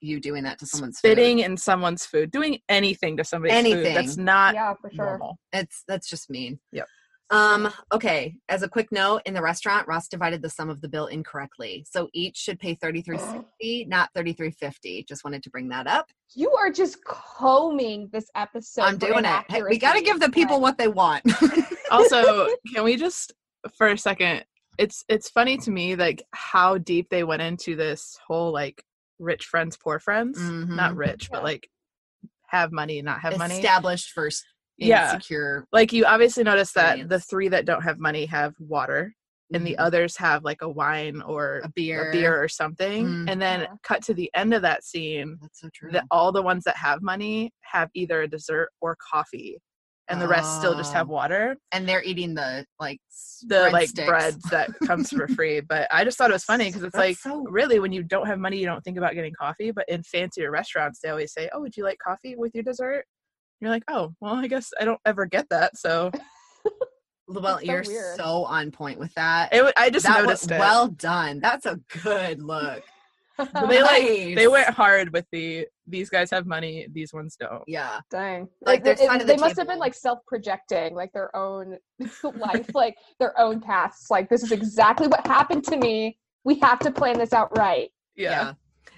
[0.00, 1.44] you doing that to someone's spitting food.
[1.44, 3.86] in someone's food, doing anything to somebody's food.
[3.86, 5.04] That's not yeah, for sure.
[5.06, 5.38] normal.
[5.52, 6.58] It's that's just mean.
[6.72, 6.86] Yep.
[7.30, 8.34] Um, okay.
[8.48, 11.84] As a quick note, in the restaurant, Ross divided the sum of the bill incorrectly.
[11.90, 15.04] So each should pay thirty three sixty, not thirty three fifty.
[15.08, 16.10] Just wanted to bring that up.
[16.34, 18.82] You are just combing this episode.
[18.82, 19.44] I'm doing it.
[19.48, 21.24] Hey, we got to give the people what they want.
[21.90, 23.32] also can we just
[23.76, 24.44] for a second
[24.78, 28.82] it's it's funny to me like how deep they went into this whole like
[29.18, 30.96] rich friends poor friends not Mhm.
[30.96, 31.36] rich Yeah.
[31.36, 31.68] but like
[32.48, 34.44] have money not have money Established first,
[34.76, 35.14] Yeah.
[35.14, 35.64] insecure.
[35.72, 39.14] like you obviously notice that the three that don't have money have water
[39.52, 39.80] and the Mhm.
[39.86, 42.08] others have like a wine or a beer.
[42.08, 43.30] a beer or something Mm.
[43.30, 43.66] and then Yeah.
[43.84, 45.90] cut to the end of that scene That's so true.
[45.92, 49.58] that all the ones that have money have either a dessert or coffee
[50.08, 51.12] and the rest still just have Oh.
[51.14, 52.98] water and they're eating the like
[53.46, 54.06] the like breadsticks.
[54.06, 55.60] breads that comes for free.
[55.60, 58.02] But I just thought it was funny because it's That's like so- really when you
[58.02, 59.70] don't have money, you don't think about getting coffee.
[59.70, 63.06] But in fancier restaurants, they always say, "Oh, would you like coffee with your dessert?"
[63.64, 66.10] You're like, "Oh, well, I guess I don't ever get that." So
[67.26, 68.16] Well, so you're weird.
[68.16, 69.54] so on point with that.
[69.54, 70.58] it, wa- I just that noticed was it.
[70.58, 71.40] well done.
[71.40, 72.82] That's a good look.
[73.38, 77.62] they like they went hard with the these guys have money, these ones don't.
[77.66, 78.00] Yeah.
[78.10, 78.48] Dang.
[78.60, 81.78] Like, their It- it- side they the must have been like self-projecting, like their own
[82.36, 84.08] life, like their own paths.
[84.10, 86.18] Like this is exactly what happened to me.
[86.44, 87.90] We have to plan this out right.
[88.16, 88.52] Yeah,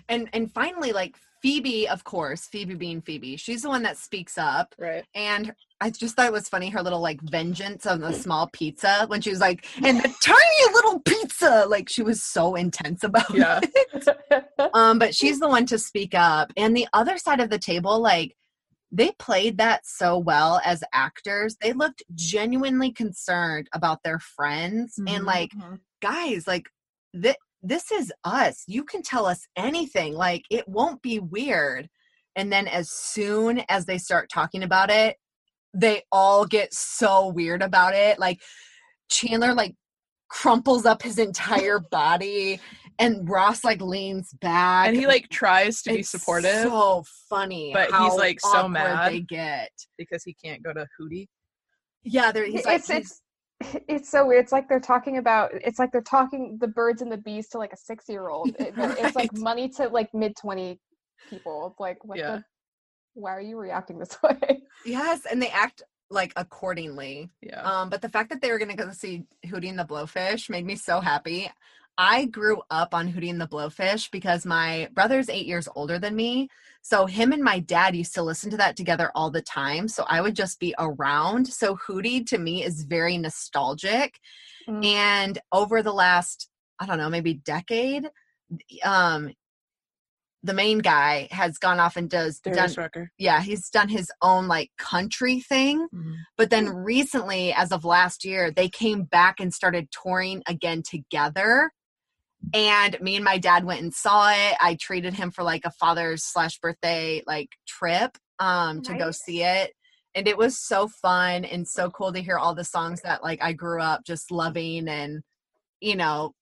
[0.09, 4.37] And and finally, like Phoebe, of course, Phoebe being Phoebe, she's the one that speaks
[4.37, 4.75] up.
[4.79, 5.05] right.
[5.15, 9.05] And I just thought it was funny her little like vengeance on the small pizza
[9.07, 11.65] when she was like, and the tiny little pizza.
[11.69, 13.61] Like she was so intense about Yeah.
[13.93, 14.45] it.
[14.75, 16.53] Um, but she's the one to speak up.
[16.57, 18.35] And the other side of the table, like
[18.91, 21.57] they played that so well as actors.
[21.61, 25.27] They looked genuinely concerned about their friends and Mhm.
[25.27, 25.79] like Mhm.
[26.03, 26.65] guys, like
[27.15, 28.63] th- this is us.
[28.67, 30.15] You can tell us anything.
[30.15, 31.89] Like it won't be weird.
[32.37, 35.17] And then as soon as they start talking about it,
[35.75, 38.19] they all get so weird about it.
[38.19, 38.41] Like
[39.11, 39.75] Chandler like
[40.29, 42.61] crumples up his entire body
[42.99, 44.89] and Ross like leans back.
[44.89, 47.71] and he like tries to be It's supportive So funny.
[47.75, 49.13] but he's, like, so mad.
[49.13, 49.71] They get.
[49.99, 51.29] because he can't go to Hootie.
[52.03, 53.23] Yeah, they're, he's like it's it's
[53.89, 54.45] it's so weird.
[54.45, 55.51] It's like they're talking about.
[55.55, 58.55] It's like they're talking the birds and the bees to like a six year old.
[58.59, 60.81] It's like money to like mid twenty
[61.31, 61.69] people.
[61.71, 62.37] It's like what Yeah.
[62.37, 62.45] the.
[63.15, 64.63] Why are you reacting this way?
[64.85, 67.31] yes, and they act like accordingly.
[67.41, 67.63] Yeah.
[67.63, 70.67] Um, but the fact that they were gonna go see Hootie and the Blowfish made
[70.67, 71.51] me so happy.
[71.99, 76.15] I grew up on Hootie and the Blowfish because my brother's eight years older than
[76.15, 76.49] me.
[76.83, 79.89] So him and my dad used to listen to that together all the time.
[79.89, 81.49] So I would just be around.
[81.49, 84.19] So Hootie to me is very nostalgic.
[84.69, 84.85] Mm.
[84.85, 88.11] And over the last, I don't know, maybe decade,
[88.85, 89.33] um,
[90.43, 93.11] the main guy has gone off and does done, Rucker.
[93.19, 95.89] yeah, he's done his own like country thing.
[96.37, 101.73] But then recently, as of last year, they came back and started touring again together.
[102.53, 104.57] And me and my dad went and saw it.
[104.61, 109.43] I treated him for like a father's slash birthday like trip um to go see
[109.43, 109.73] it.
[110.15, 113.43] And it was so fun and so cool to hear all the songs that like
[113.43, 115.23] I grew up just loving and
[115.81, 116.33] you know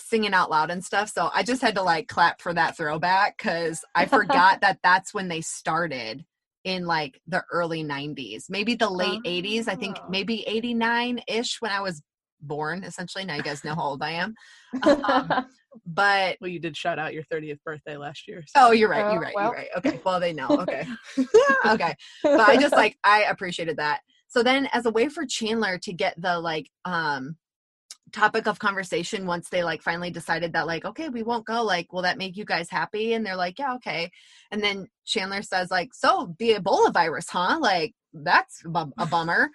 [0.00, 1.08] singing out loud and stuff.
[1.10, 5.14] So I just had to like clap for that throwback because I forgot that that's
[5.14, 6.24] when they started
[6.64, 9.68] in like the early 90s, maybe the late 80s.
[9.68, 10.06] I think Oh.
[10.08, 12.02] maybe 89 ish when I was
[12.46, 13.24] born, essentially.
[13.24, 14.34] Now you guys know how old I am.
[14.82, 15.46] Um,
[15.86, 18.44] but Well, you did shout out your 30th birthday last year.
[18.56, 19.04] oh, you're right.
[19.04, 19.34] Oh, You're right.
[19.34, 19.46] well.
[19.46, 19.68] You're right.
[19.78, 20.00] Okay.
[20.04, 20.48] Well, they know.
[20.60, 20.86] Okay.
[21.66, 21.94] okay.
[22.22, 24.00] But I just like, I appreciated that.
[24.28, 27.36] So then, as a way for Chandler to get the like, um,
[28.12, 31.92] topic of conversation once they like finally decided that like okay we won't go like
[31.92, 34.08] will that make you guys happy and they're like yeah okay
[34.52, 39.06] and then chandler says like so the ebola virus huh like that's a bu- a
[39.06, 39.50] bummer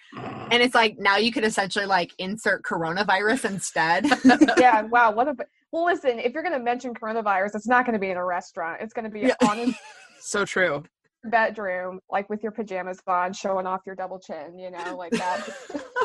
[0.52, 4.06] and it's like now you could essentially like insert coronavirus instead
[4.60, 4.82] yeah.
[4.82, 5.12] Wow.
[5.12, 5.36] What a.
[5.72, 6.20] Well, listen.
[6.20, 8.82] If you're going to mention coronavirus, it's not going to be in a restaurant.
[8.82, 9.36] It's going to be Yeah.
[9.48, 9.80] on a
[10.20, 10.84] so true.
[11.24, 14.58] bedroom, like with your pajamas on, showing off your double chin.
[14.60, 15.48] You know, like that.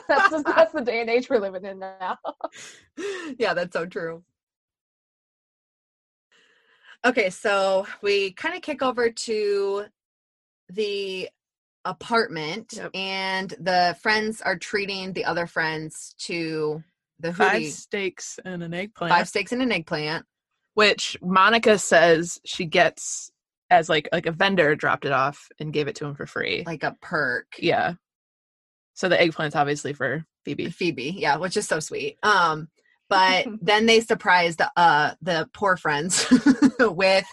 [0.09, 2.19] that's just, that's the day and age we're living in now.
[3.39, 4.23] yeah, that's so true.
[7.07, 9.85] Okay, so we kind of kick over to
[10.71, 11.29] the
[11.85, 12.91] apartment, Yep.
[12.95, 16.83] and the friends are treating the other friends to
[17.21, 19.13] the Five hootie, steaks and an eggplant.
[19.13, 20.27] five steaks and an eggplant.
[20.75, 23.31] which Monica says she gets
[23.71, 26.63] as like like a vendor dropped it off and gave it to him for free.
[26.67, 27.47] like a perk.
[27.59, 27.95] yeah.
[28.95, 30.71] So the eggplant's obviously for Phoebe.
[30.71, 32.17] Phoebe, yeah, which is so sweet.
[32.23, 32.69] Um,
[33.09, 36.27] but then they surprised uh the poor friends
[36.97, 37.27] with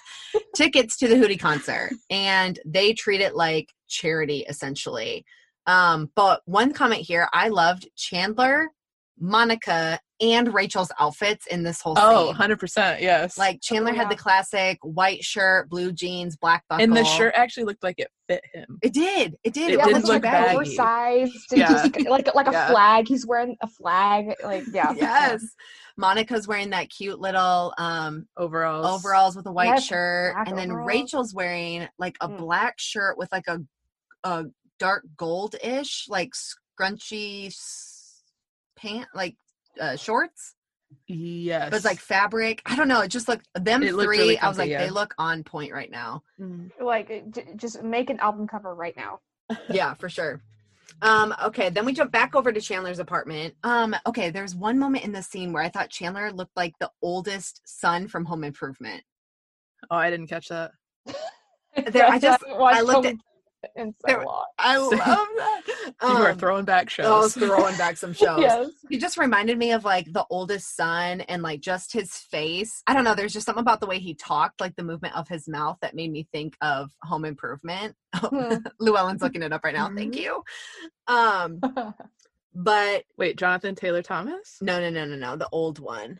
[0.56, 5.25] tickets to the Hootie concert, and they treat it like charity essentially.
[5.67, 8.69] Um, but one comment here, I loved Chandler,
[9.19, 12.36] Monica, and Rachel's outfits in this whole Oh, scene.
[12.36, 13.02] 100%.
[13.02, 13.38] Yes.
[13.38, 17.64] Like Chandler had the classic white shirt, blue jeans, black buckle, and the shirt actually
[17.64, 18.78] looked like it fit him.
[18.84, 19.36] It did.
[19.44, 19.72] It did.
[19.72, 20.56] It It, yeah, didn't wasn't look like baggy.
[20.56, 21.68] oversized, Yeah.
[21.68, 22.68] just like like a Yeah.
[22.70, 23.08] flag.
[23.08, 24.36] He's wearing a flag.
[24.44, 25.44] Like yeah, Yes.
[25.98, 28.86] Monica's wearing that cute little um Overalls.
[28.88, 30.88] overalls with a white Yes, shirt black and then overalls.
[30.88, 32.38] rachel's wearing like a Mm.
[32.38, 33.60] black shirt with like a
[34.24, 34.46] a
[34.80, 38.22] dark gold-ish like scrunchy s-
[38.78, 39.36] pant like
[39.80, 40.56] uh, shorts
[41.08, 41.70] Yes.
[41.70, 44.40] but it's like fabric i don't know it just looked them It looked three really
[44.40, 46.70] i was like comfy, they look on point right now Mm.
[46.82, 49.20] like it- j- just make an album cover right now.
[49.70, 50.42] yeah for sure
[51.02, 55.06] um okay then we jump back over to chandler's apartment um okay there's one moment
[55.06, 59.02] in the scene where i thought chandler looked like the oldest son from home improvement
[59.90, 60.72] Oh, I didn't catch that.
[61.88, 63.20] There- I just- I looked them
[63.76, 64.45] in so there- long.
[64.60, 65.00] i love Same.
[65.00, 65.62] that
[66.04, 67.47] you are Um, throwing back I was shows.
[67.47, 68.39] throwing back some shows.
[68.41, 68.69] Yes.
[68.89, 72.82] He just reminded me of like the oldest son and like just his face.
[72.88, 73.15] I don't know.
[73.15, 75.95] There's just something about the way he talked, like the movement of his mouth that
[75.95, 77.95] made me think of Home Improvement.
[78.15, 78.56] Hmm.
[78.80, 79.89] Llewellyn's looking it up right now.
[79.95, 80.21] Thank Mhm.
[80.21, 80.43] you.
[81.08, 81.60] Um,
[82.54, 84.58] but Wait, Jonathan Taylor Thomas?
[84.62, 85.36] no, no, no, no, no.
[85.38, 86.19] The old one.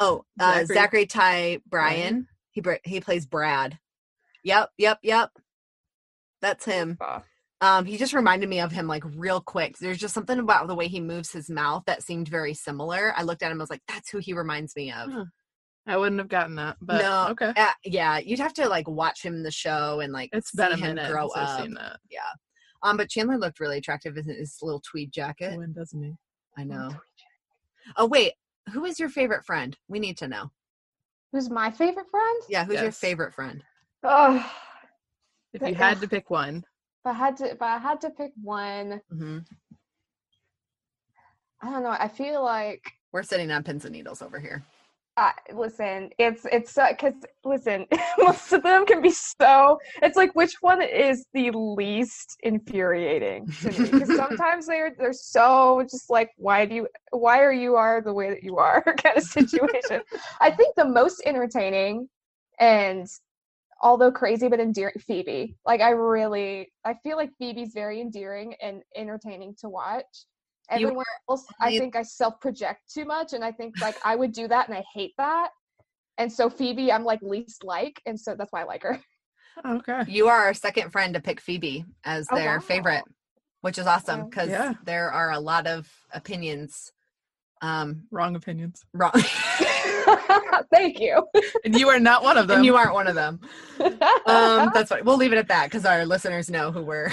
[0.00, 2.28] Oh, uh, Zachary- Zachary Ty Bryan.
[2.52, 3.78] He he plays Brad.
[4.44, 5.30] Yep, yep, yep.
[6.42, 6.98] That's him.
[7.60, 9.78] Um, he just reminded me of him like real quick.
[9.78, 13.14] There's just something about the way he moves his mouth that seemed very similar.
[13.16, 15.12] I looked at him, I was like, that's who he reminds me of.
[15.12, 15.24] Huh.
[15.86, 17.28] I wouldn't have gotten that, but No.
[17.30, 17.52] okay.
[17.56, 20.72] Uh, yeah, you'd have to like watch him in the show and like It's been
[20.72, 21.58] a see him minute grow since up.
[21.58, 21.96] I've seen that.
[22.84, 25.56] Um, but Chandler looked really attractive in his little tweed jacket.
[25.56, 26.14] When doesn't he?
[26.58, 26.90] I know.
[27.96, 28.32] Oh wait,
[28.72, 29.76] who is your favorite friend?
[29.88, 30.50] We need to know.
[31.32, 32.42] Who's my favorite friend?
[32.48, 33.62] Yeah, who's your favorite friend?
[34.04, 34.44] Oh,
[35.52, 36.64] If But, you had uh, to pick one,
[37.00, 39.38] if I had to, if I had to pick one, hmm
[41.62, 41.90] I don't know.
[41.98, 44.64] I feel like We're sitting on pins and needles over here.
[45.18, 47.86] uh, listen, it's it's because listen,
[48.18, 49.78] most of them can be so.
[50.00, 53.92] It's like which one is the least infuriating to me?
[53.92, 58.12] Because sometimes they're they're so just like why do you why are you are the
[58.14, 60.00] way that you are kind of situation.
[60.40, 62.08] I think the most entertaining
[62.58, 63.06] and
[63.82, 65.56] although crazy but endearing Phoebe.
[65.66, 70.06] Like I really I feel like Phoebe's very endearing and entertaining to watch.
[70.74, 74.32] You else, I think I self project too much, and I think like I would
[74.32, 75.50] do that, and I hate that.
[76.18, 78.98] And so Phoebe, I'm like least like, and so that's why I like her.
[79.66, 80.04] okay.
[80.06, 82.60] You are our second friend to pick Phoebe as Oh, their wow.
[82.60, 83.04] favorite,
[83.60, 84.74] which is awesome because Yeah.
[84.84, 86.92] there are a lot of opinions.
[87.60, 89.12] Um, Wrong opinions, wrong,
[90.72, 91.26] Thank you.
[91.64, 92.56] and you are not one of them.
[92.58, 93.40] and you aren't one of them.
[93.80, 95.04] Um, that's fine.
[95.04, 97.10] We'll leave it at that because our listeners know who we're.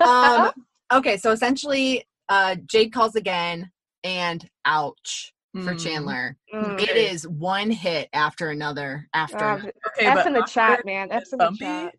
[0.00, 0.50] um,
[0.92, 3.70] okay, so essentially, uh, Jade calls again,
[4.02, 5.84] and ouch for Mm.
[5.84, 6.36] Chandler.
[6.52, 6.80] Mm.
[6.80, 9.36] It is one hit after another after.
[9.38, 9.72] Uh, another.
[9.96, 11.08] Okay, F but in the chat, man.
[11.08, 11.94] That's in the bumpy, chat.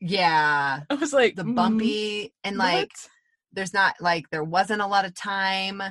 [0.00, 3.08] Yeah, I was like the mm, bumpy and like what?
[3.52, 5.82] there's not like there wasn't a lot of time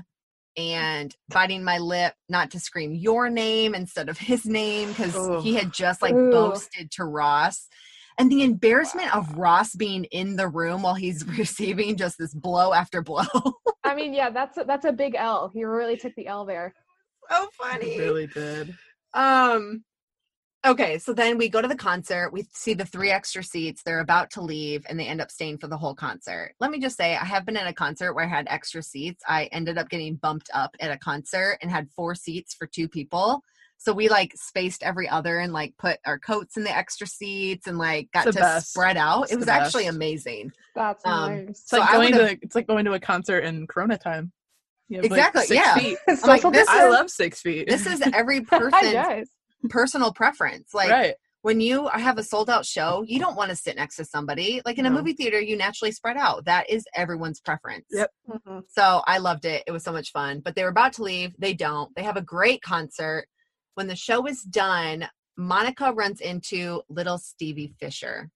[0.58, 5.56] and biting my lip not to scream your name instead of his name because he
[5.56, 6.30] had just like Ooh.
[6.30, 7.68] boasted to Ross.
[8.18, 12.74] And the embarrassment of Ross being in the room while he's receiving just this blow
[12.74, 13.24] after blow.
[13.84, 15.52] I mean, yeah, that's a, that's a big L.
[15.54, 16.74] He really took the L there.
[17.30, 17.48] so
[17.88, 18.76] It really did.
[19.14, 19.84] Um
[20.66, 22.32] okay, so then we go to the concert.
[22.32, 23.84] We see the three extra seats.
[23.84, 26.54] They're about to leave and they end up staying for the whole concert.
[26.60, 29.24] Let me just say I have been at a concert where I had extra seats.
[29.28, 32.88] I ended up getting bumped up at a concert and had four seats for two
[32.88, 33.44] people.
[33.78, 37.68] So we like spaced every other and like put our coats in the extra seats
[37.68, 38.72] and like got to best.
[38.72, 39.24] spread out.
[39.24, 39.96] It's it was actually best.
[39.96, 40.52] amazing.
[40.74, 41.50] That's Um, nice.
[41.50, 44.32] It's So like I going to it's like going to a concert in Corona time.
[44.88, 45.76] You have, like, Exactly, six yeah.
[45.76, 45.98] feet.
[46.08, 47.68] like, Social this I love six feet.
[47.68, 49.28] This is every Hi person's guys.
[49.70, 50.74] Personal preference.
[50.74, 51.16] Like right.
[51.42, 54.62] when you have a sold out show, you don't want to sit next to somebody.
[54.66, 56.46] Like in a movie theater, you naturally spread out.
[56.46, 57.86] That is everyone's preference.
[57.92, 58.12] Yep.
[58.30, 58.64] Mhm.
[58.70, 59.64] So I loved it.
[59.68, 60.40] It was so much fun.
[60.40, 61.34] But they were about to leave.
[61.38, 61.94] They don't.
[61.96, 63.28] They have a great concert.
[63.76, 68.30] When the show is done, Monica runs into little Stevie Fisher,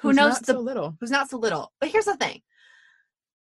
[0.00, 0.96] who Who's knows not the so little.
[1.00, 1.72] who's not so little.
[1.80, 2.42] But here's the thing.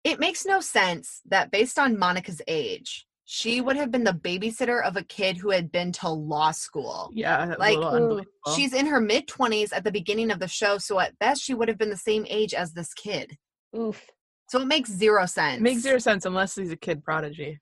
[0.04, 4.82] It makes no sense that based on Monica's age, she would have been the babysitter
[4.82, 7.10] of a kid who had been to law school.
[7.12, 8.56] Yeah, Like, a little Ooh, unbelievable.
[8.56, 11.52] She's in her mid 20s at the beginning of the show, so at best she
[11.52, 13.36] would have been the same age as this kid.
[13.76, 14.02] Oof.
[14.48, 15.58] So it makes zero sense.
[15.58, 17.60] It makes zero sense unless he's a kid prodigy.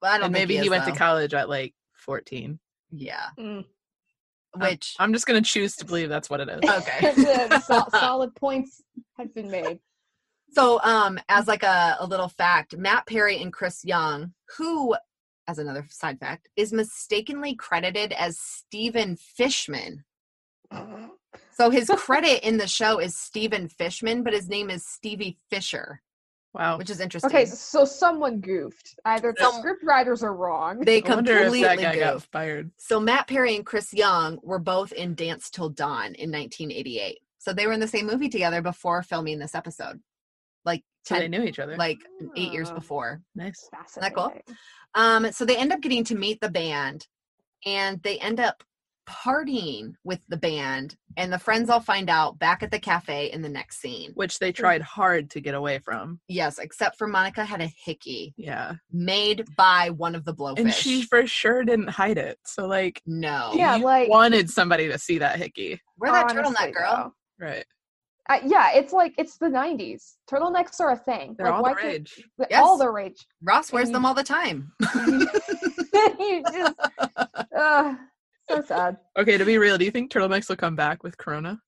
[0.00, 0.92] Well, I don't And think maybe he, is, went though.
[0.92, 2.60] to college at like 14.
[2.92, 3.64] Yeah, Mm.
[4.58, 6.60] which I'm just going to choose to believe that's what it is.
[6.70, 7.12] okay.
[7.16, 8.80] The solid points
[9.18, 9.80] have been made.
[10.54, 14.94] So, um, as like a, a little fact, Matt Perry and Chris Young, who,
[15.48, 20.04] as another side fact, is mistakenly credited as Stephen Fishman.
[21.52, 26.00] So his credit in the show is Stephen Fishman, but his name is Stevie Fisher,
[26.52, 26.78] Wow.
[26.78, 27.30] which is interesting.
[27.30, 28.96] Okay, so someone goofed.
[29.04, 30.80] Either the Some- script writers are wrong.
[30.80, 32.32] they completely that guy got goofed.
[32.32, 32.70] fired.
[32.76, 37.18] So Matt Perry and Chris Young were both in Dance Till Dawn in 1988.
[37.38, 40.00] So they were in the same movie together before filming this episode,
[41.04, 41.76] So they knew each other.
[41.76, 41.98] like
[42.36, 42.74] eight years Ah.
[42.74, 43.20] before.
[43.34, 43.68] nice.
[43.90, 44.32] Isn't that cool?
[44.94, 47.06] Um, so they end up getting to meet the band,
[47.66, 48.62] and they end up
[49.06, 53.42] partying with the band, and the friends all find out back at the cafe in
[53.42, 54.12] the next scene.
[54.14, 56.20] Which they tried hard to get away from.
[56.26, 58.72] Yes, except for Monica had a hickey Yeah.
[58.90, 60.58] made by one of the blowfish.
[60.60, 62.38] And she for sure didn't hide it.
[62.46, 65.80] So like no, Yeah, like- wanted somebody to see that hickey.
[65.98, 67.14] wear that Honestly, turtleneck, girl.
[67.38, 67.66] Right.
[68.28, 68.34] Though.
[68.34, 70.14] Uh, yeah, it's like it's the '90s.
[70.30, 71.34] Turtlenecks are a thing.
[71.36, 72.24] They're like, all why the rage.
[72.38, 72.62] the- Yes.
[72.62, 73.26] All the rage.
[73.42, 74.72] Ross wears And them you- all the time.
[76.18, 76.80] you just,
[77.56, 77.94] uh,
[78.48, 78.96] so sad.
[79.18, 81.60] Okay, to be real, do you think turtlenecks will come back with Corona?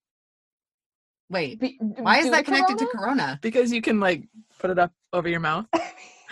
[1.29, 3.17] Wait, Be- why is that connected to Corona?
[3.17, 3.39] Corona?
[3.43, 4.29] Because you can like
[4.59, 5.67] put it up over your mouth.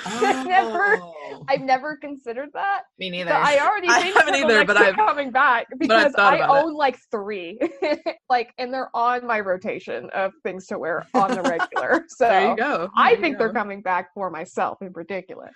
[0.07, 1.15] I've never, Oh.
[1.27, 1.45] Oh.
[1.49, 2.83] I've never considered that.
[2.99, 3.31] Me neither.
[3.31, 6.37] But I already I haven't of them either, next but I've- coming back because I
[6.37, 6.65] about it.
[6.65, 7.59] own like three,
[8.31, 12.05] like, and they're on my rotation of things to wear on the regular.
[12.09, 12.89] So there you go.
[12.97, 15.51] I There you think they're coming back for myself in particular.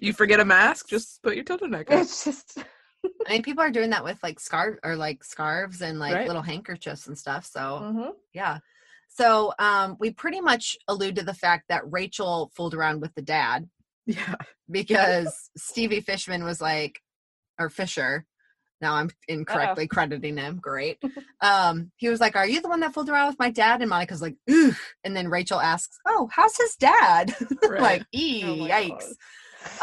[0.00, 2.00] You forget a mask, just put your turtleneck up.
[2.02, 2.58] It's just
[3.26, 6.26] I mean, people are doing that with like scarf or like scarves and like Right.
[6.26, 7.44] little handkerchiefs and stuff.
[7.44, 8.10] So Mhm.
[8.32, 8.58] yeah.
[9.14, 13.22] So um, we pretty much allude to the fact that Rachel fooled around with the
[13.22, 13.68] dad
[14.06, 14.36] Yeah.
[14.70, 17.00] because Stevie Fishman was like,
[17.58, 18.24] or Fisher.
[18.80, 20.58] Now I'm incorrectly crediting him.
[20.60, 20.98] Great.
[21.42, 23.90] Um, he was like, "Are you the one that fooled around with my dad?" And
[23.90, 27.34] Monica's like, "Ugh." And then Rachel asks, "Oh, how's his dad?"
[27.68, 27.80] Right.
[27.80, 29.10] like, "Ee, Oh yikes."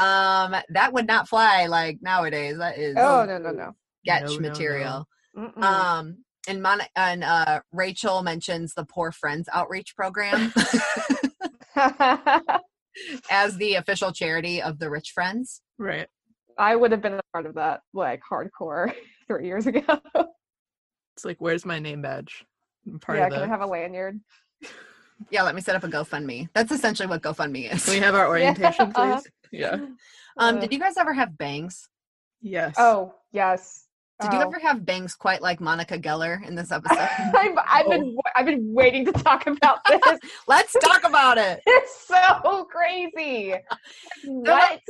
[0.02, 2.58] Um, that would not fly like nowadays.
[2.60, 3.76] That is Oh no no no.
[4.06, 4.50] sketch No, no, no.
[4.50, 5.08] material.
[5.38, 5.62] Mm-mm.
[5.62, 6.18] Um,
[6.50, 10.52] and Mon- and uh, Rachel mentions the Poor Friends outreach program
[13.32, 15.62] as the official charity of the Rich Friends.
[15.78, 16.08] Right.
[16.58, 18.92] I would have been a part of that like hardcore
[19.28, 19.82] three years ago.
[21.16, 22.44] It's like, where's my name badge?
[22.88, 24.20] I'm part yeah, of can I have a lanyard?
[25.30, 26.50] Yeah, let me set up a GoFundMe.
[26.54, 27.86] That's essentially what GoFundMe is.
[27.86, 29.18] Can we have our orientation, Uh-huh.
[29.22, 29.32] please?
[29.52, 29.74] Yeah.
[29.74, 29.94] Um,
[30.38, 31.88] Uh, did you guys ever have bangs?
[32.42, 32.76] Yes.
[32.78, 33.86] Oh yes.
[34.22, 34.48] Did you Oh.
[34.48, 36.98] ever have bangs quite like Monica Geller in this episode?
[36.98, 37.90] I've, I've Oh.
[37.90, 40.20] been I've been waiting to talk about this.
[40.48, 41.62] Let's talk about it.
[41.66, 43.56] it's so crazy.
[44.26, 44.82] What?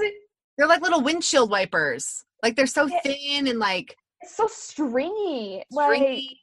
[0.57, 2.23] They're like little windshield wipers.
[2.43, 2.99] Like they're so Yeah.
[3.03, 5.63] thin and like It's so stringy.
[5.71, 6.39] Like stringy.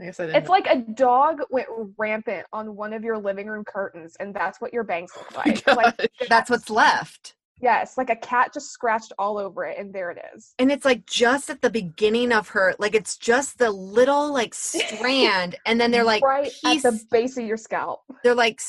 [0.00, 0.36] I guess I didn't.
[0.42, 1.68] it's like a dog went
[1.98, 5.42] rampant on one of your living room curtains, and that's what your bangs look oh
[5.46, 5.66] like.
[5.98, 7.36] like That's what's left.
[7.60, 10.54] Yes, like a cat just scratched all over it, and there it is.
[10.58, 14.54] and it's like just at the beginning of her like it's just the little like
[14.54, 18.02] strand and then they're like right piece, at the base of your scalp.
[18.22, 18.60] they're like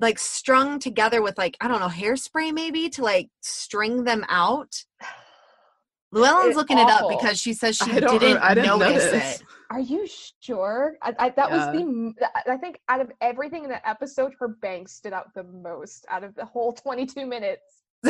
[0.00, 4.84] like strung together with like i don't know hairspray maybe to like string them out
[6.12, 8.18] llewellyn's It's looking it up because she says she I don't.
[8.18, 9.40] didn't, rem- I didn't notice notice.
[9.40, 10.08] it Are you
[10.40, 10.96] sure?
[11.02, 11.82] I, I, that was the.
[11.82, 12.14] m-
[12.48, 16.24] I think out of everything in the episode, her bangs stood out the most out
[16.24, 17.62] of the whole twenty-two minutes.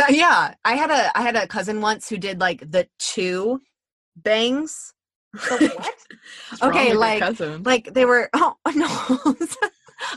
[0.09, 3.61] Yeah i had a i had a cousin once who did like the two
[4.16, 4.93] bangs
[5.32, 5.72] The
[6.61, 6.70] what?
[6.70, 8.86] Okay, like- like they were oh no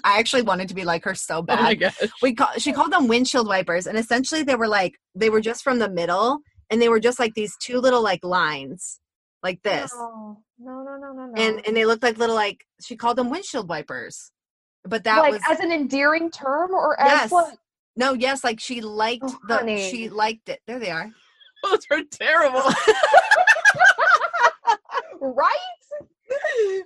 [0.04, 1.98] i actually wanted to be like her so oh bad gosh.
[2.22, 5.64] we call she called them windshield wipers and essentially they were like they were just
[5.64, 9.00] from the middle and they were just like these two little like lines
[9.44, 11.26] like this No, no, no, no, no.
[11.26, 11.34] no.
[11.36, 14.32] and and they looked like little like she called them windshield wipers
[14.86, 17.32] but that like was as an endearing term or as Yes.
[17.32, 17.58] what?
[17.96, 19.90] No yes like she liked Oh, the honey.
[19.90, 21.12] she liked it there they are
[21.64, 22.62] Those are terrible.
[25.22, 25.58] right?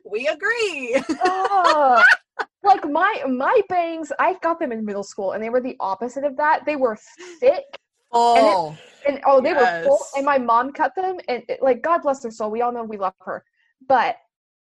[0.05, 2.03] we agree Ugh.
[2.63, 6.23] like my my bangs, I got them in middle school, and they were the opposite
[6.23, 6.65] of that.
[6.65, 6.97] They were
[7.39, 7.63] thick,
[8.11, 8.77] oh
[9.07, 9.99] and oh, they were full.
[10.15, 12.83] And my mom cut them, and it- like God bless her soul, we all know
[12.83, 13.43] we love her,
[13.87, 14.17] but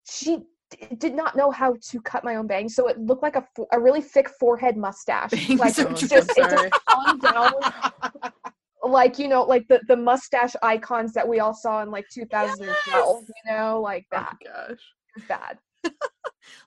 [0.09, 0.43] she d-
[0.97, 3.67] did not know how to cut my own bangs, so it looked like a fo-
[3.71, 5.31] a really thick forehead mustache.
[5.31, 7.51] Bangs Like Oh, just, it just hung down
[8.83, 13.23] like you know like the the mustache icons that we all saw in like 2012
[13.27, 14.79] you know like Oh that my gosh.
[15.15, 15.57] It's bad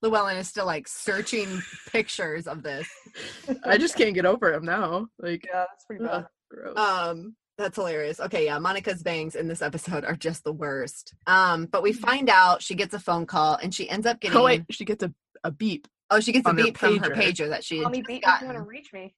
[0.03, 2.89] llewellyn is still like searching pictures of this
[3.65, 5.09] I just can't get over him now.
[5.19, 6.77] Like, yeah that's pretty bad ugh, gross.
[6.79, 8.21] Um, that's hilarious.
[8.21, 11.15] Okay, yeah, Monica's bangs in this episode are just the worst.
[11.27, 14.37] Um, but we find out she gets a phone call and she ends up getting
[14.39, 15.13] oh wait, she gets a,
[15.45, 15.87] a beep.
[16.11, 17.47] oh, she gets a beep from her pager.
[17.47, 19.15] pager that she had Mommy just beat me if you want to reach me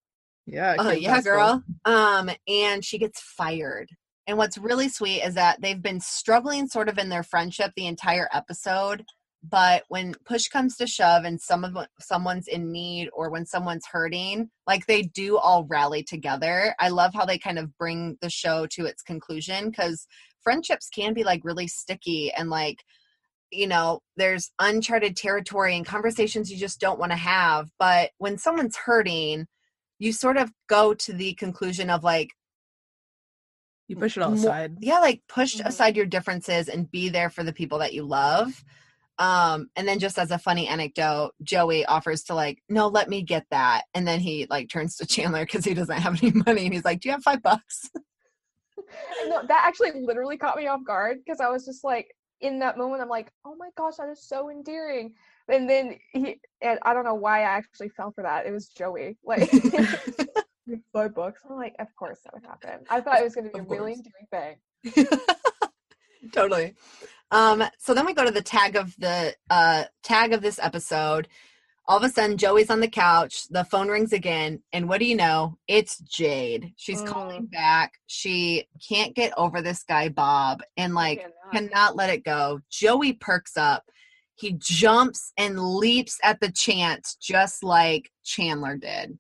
[0.46, 0.76] Yeah.
[0.78, 1.32] Oh kid's yeah, hustle.
[1.32, 1.62] girl.
[1.84, 3.90] Um, and she gets fired.
[4.28, 7.86] And what's really sweet is that they've been struggling sort of in their friendship the
[7.86, 9.04] entire episode.
[9.42, 13.86] But when push comes to shove and some of someone's in need or when someone's
[13.86, 16.74] hurting, like they do all rally together.
[16.80, 20.06] I love how they kind of bring the show to its conclusion because
[20.42, 22.82] friendships can be like really sticky and like
[23.50, 28.36] you know there's uncharted territory and conversations you just don't want to have but when
[28.36, 29.46] someone's hurting
[29.98, 32.30] you sort of go to the conclusion of like
[33.88, 34.76] You push it all aside.
[34.80, 35.66] yeah like push Mhm.
[35.66, 38.64] aside your differences and be there for the people that you love
[39.18, 43.22] um and then just as a funny anecdote joey offers to like no let me
[43.22, 43.84] get that.
[43.94, 46.84] And then he like turns to chandler because he doesn't have any money and he's
[46.84, 47.90] like do you have five bucks?
[49.26, 52.78] No, that actually literally caught me off guard because i was just like in that
[52.78, 55.12] moment i'm like oh my gosh that is so endearing.
[55.48, 58.68] And then he and i don't know why i actually fell for that it was
[58.68, 59.50] joey like
[60.92, 61.42] five bucks.
[61.48, 62.86] I'm like of course that would happen.
[62.88, 64.56] I thought it was going to be a really endearing
[64.94, 65.08] thing.
[66.32, 66.74] Totally
[67.30, 71.28] um so then we go to the tag of the uh tag of this episode
[71.88, 73.46] All of a sudden, Joey's on the couch.
[73.48, 74.60] The phone rings again.
[74.72, 75.56] And what do you know?
[75.68, 76.72] It's Jade.
[76.76, 77.06] She's Mm.
[77.06, 77.92] calling back.
[78.08, 81.52] She can't get over this guy, Bob, and like Cannot.
[81.52, 82.60] cannot let it go.
[82.70, 83.84] Joey perks up.
[84.34, 89.16] He jumps and leaps at the chance, just like Chandler did.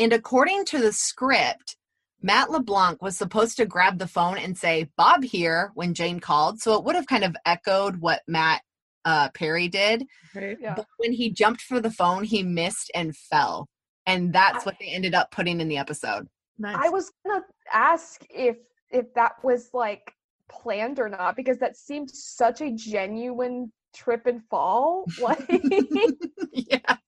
[0.00, 1.76] And according to the script,
[2.20, 6.60] Matt LeBlanc was supposed to grab the phone and say, Bob here, when Jane called.
[6.60, 8.62] So it would have kind of echoed what Matt
[9.04, 10.04] uh, Perry did.
[10.34, 10.56] Right.
[10.60, 10.74] Yeah.
[10.74, 13.68] But when he jumped for the phone, he missed and fell.
[14.06, 16.28] And that's what they ended up putting in the episode.
[16.58, 16.76] Nice.
[16.78, 18.56] I was gonna ask if
[18.90, 20.12] if that was like
[20.48, 25.04] planned or not because that seemed such a genuine trip and fall.
[25.20, 25.46] Like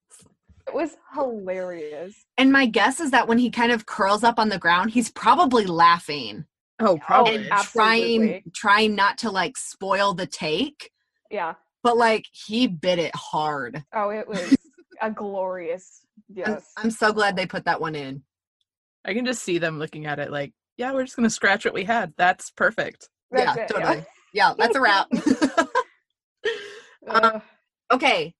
[0.71, 2.15] it was hilarious.
[2.39, 5.11] And my guess is that when he kind of curls up on the ground, he's
[5.11, 6.45] probably laughing
[6.79, 7.37] oh, probably.
[7.37, 10.91] and trying trying not to like spoil the take.
[11.31, 11.55] Yeah.
[11.83, 13.83] But like he bit it hard.
[13.93, 14.57] Oh, it was
[15.01, 16.03] a glorious.
[16.29, 16.73] I'm, Yes.
[16.77, 18.23] I'm so glad they put that one in.
[19.05, 21.75] I can just see them looking at it like, yeah, we're just gonna scratch what
[21.75, 22.13] we had.
[22.17, 23.09] That's perfect.
[23.33, 24.07] That's yeah, it, totally.
[24.33, 25.09] Yeah, that's a wrap.
[27.09, 27.41] Uh,
[27.91, 28.35] okay.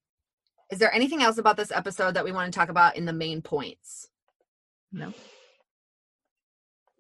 [0.71, 3.13] Is there anything else about this episode that we want to talk about in the
[3.13, 4.09] main points?
[4.93, 5.13] No.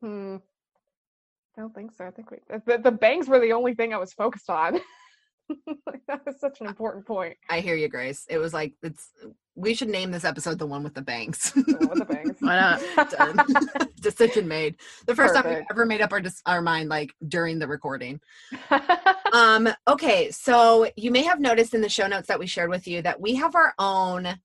[0.00, 0.36] hmm.
[1.56, 2.06] I don't think so.
[2.06, 4.80] I think we, the, the bangs were the only thing I was focused on.
[6.08, 7.36] that was such an important point.
[7.48, 8.26] I hear you, Grace.
[8.28, 9.10] It was like it's
[9.54, 11.52] we should name this episode the one with the bangs.
[11.52, 12.36] The one with the bangs.
[12.40, 12.80] Why
[13.36, 13.90] not?
[14.00, 14.76] Decision made.
[15.06, 18.20] The first time we've ever made up our our mind like during the recording.
[19.32, 22.86] Um okay, so you may have noticed in the show notes that we shared with
[22.86, 24.38] you that we have our own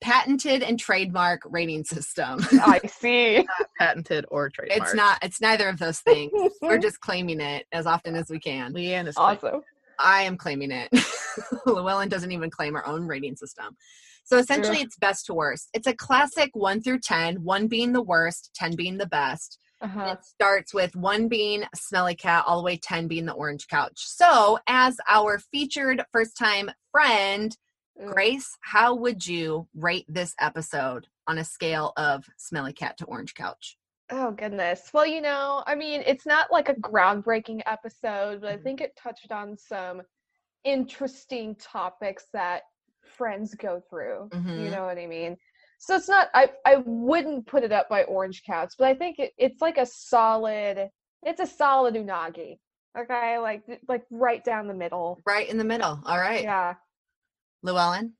[0.00, 2.40] patented and trademark rating system.
[2.52, 3.46] I see.
[3.78, 4.80] Patented or trademark.
[4.82, 6.32] It's not it's neither of those things.
[6.62, 8.72] We're just claiming it as often as we can.
[8.72, 9.62] Leann is awesome.
[10.02, 10.88] I am claiming it.
[11.66, 13.76] Llewellyn doesn't even claim her own rating system.
[14.24, 14.84] So essentially, Ugh.
[14.84, 15.68] it's best to worst.
[15.74, 19.58] It's a classic one through 10, one being the worst, 10 being the best.
[19.80, 20.12] Uh-huh.
[20.12, 23.96] It starts with one being smelly cat, all the way 10 being the orange couch.
[23.96, 27.56] So, as our featured first time friend,
[28.00, 28.12] Ugh.
[28.12, 33.34] Grace, how would you rate this episode on a scale of smelly cat to orange
[33.34, 33.76] couch?
[34.12, 34.90] Oh goodness.
[34.92, 38.62] Well, you know, I mean, it's not like a groundbreaking episode, but I Mhm.
[38.64, 40.02] think it touched on some
[40.64, 42.62] interesting topics that
[43.04, 44.28] friends go through.
[44.32, 44.70] You Mhm.
[44.72, 45.36] know what I mean?
[45.78, 49.18] So it's not I I wouldn't put it up by Orange Couch, but I think
[49.18, 50.90] it, it's like a solid
[51.22, 52.58] it's a solid unagi.
[52.98, 53.38] Okay?
[53.38, 55.22] Like like right down the middle.
[55.24, 56.00] Right in the middle.
[56.04, 56.42] All right.
[56.42, 56.74] Yeah.
[57.62, 58.14] Llewellyn?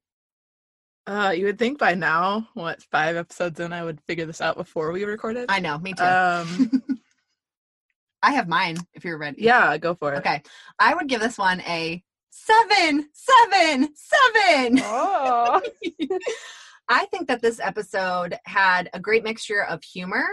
[1.06, 4.56] Uh, you would think by now, what five episodes in, I would figure this out
[4.56, 5.46] before we recorded.
[5.48, 6.04] I know, me too.
[6.04, 6.82] Um,
[8.22, 9.42] I have mine if you're ready.
[9.42, 10.18] yeah, go for it.
[10.18, 10.42] Okay.
[10.78, 14.80] I would give this one a seven, seven, seven.
[14.82, 15.60] Oh.
[16.88, 20.26] I think that this episode had a great mixture of humor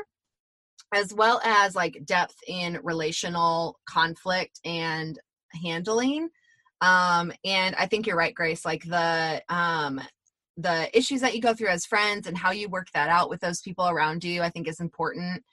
[0.93, 5.19] as well as like depth in relational conflict and
[5.61, 6.29] handling.
[6.81, 8.65] Um, and I think you're right, Grace.
[8.65, 10.01] Like the um
[10.57, 13.39] the issues that you go through as friends and how you work that out with
[13.39, 15.43] those people around you, I think is important.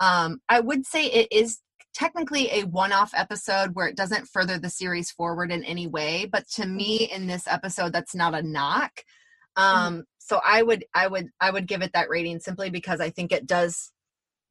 [0.00, 1.58] Um, I would say it is
[1.94, 6.48] technically a one-off episode where it doesn't further the series forward in any way but
[6.48, 9.04] to me in this episode that's not a knock.
[9.56, 13.10] Um so i would i would i would give it that rating simply because i
[13.10, 13.90] think it does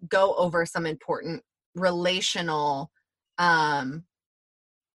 [0.08, 1.44] go over some important
[1.76, 2.92] relational
[3.38, 4.04] um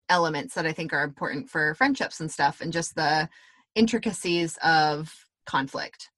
[0.08, 3.28] elements that i think are important for friendships and stuff and just the
[3.74, 5.12] intricacies of
[5.46, 6.10] conflict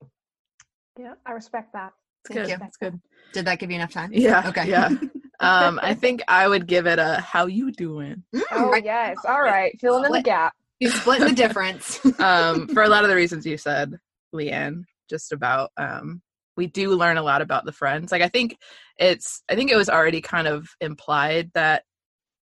[0.99, 1.93] yeah, I respect that.
[2.25, 2.61] It's Thank good.
[2.61, 2.67] you.
[2.67, 3.01] It's good.
[3.33, 4.43] did that give you enough time Yeah.
[4.47, 4.69] Okay.
[4.71, 4.91] Yeah.
[5.39, 8.23] Um, I think I would give it a how you doing.
[8.35, 8.83] Mm, Oh right.
[8.83, 9.19] yes.
[9.27, 9.79] All right.
[9.79, 10.55] Filling in the gap.
[10.81, 13.99] you split the difference Um, for a lot of the reasons you said,
[14.33, 16.23] Leann, just about um
[16.57, 18.11] we do learn a lot about the friends.
[18.11, 18.57] Like I think
[18.97, 21.83] it's I think it was already kind of implied that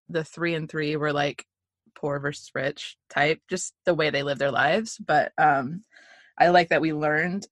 [0.07, 1.45] the three and three were like
[1.95, 4.97] poor versus rich type, just the way they live their lives.
[4.97, 5.83] But um
[6.37, 7.47] I like that we learned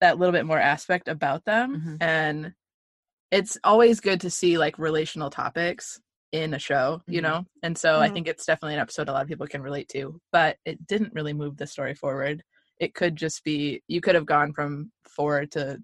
[0.00, 1.96] that little bit more aspect about them Mhm.
[2.02, 2.54] and
[3.30, 6.00] it's always good to see like relational topics
[6.32, 7.22] in a show you Mhm.
[7.22, 8.12] know and so i Mhm.
[8.14, 11.14] think it's definitely an episode a lot of people can relate to but it didn't
[11.14, 12.42] really move the story forward
[12.78, 15.80] it could just be you could have gone from four to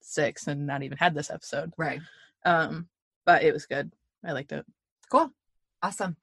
[0.00, 2.00] six and not even had this episode right
[2.46, 2.88] um
[3.26, 3.92] but it was good
[4.24, 4.64] i liked it
[5.10, 5.32] Cool.
[5.82, 6.16] Awesome.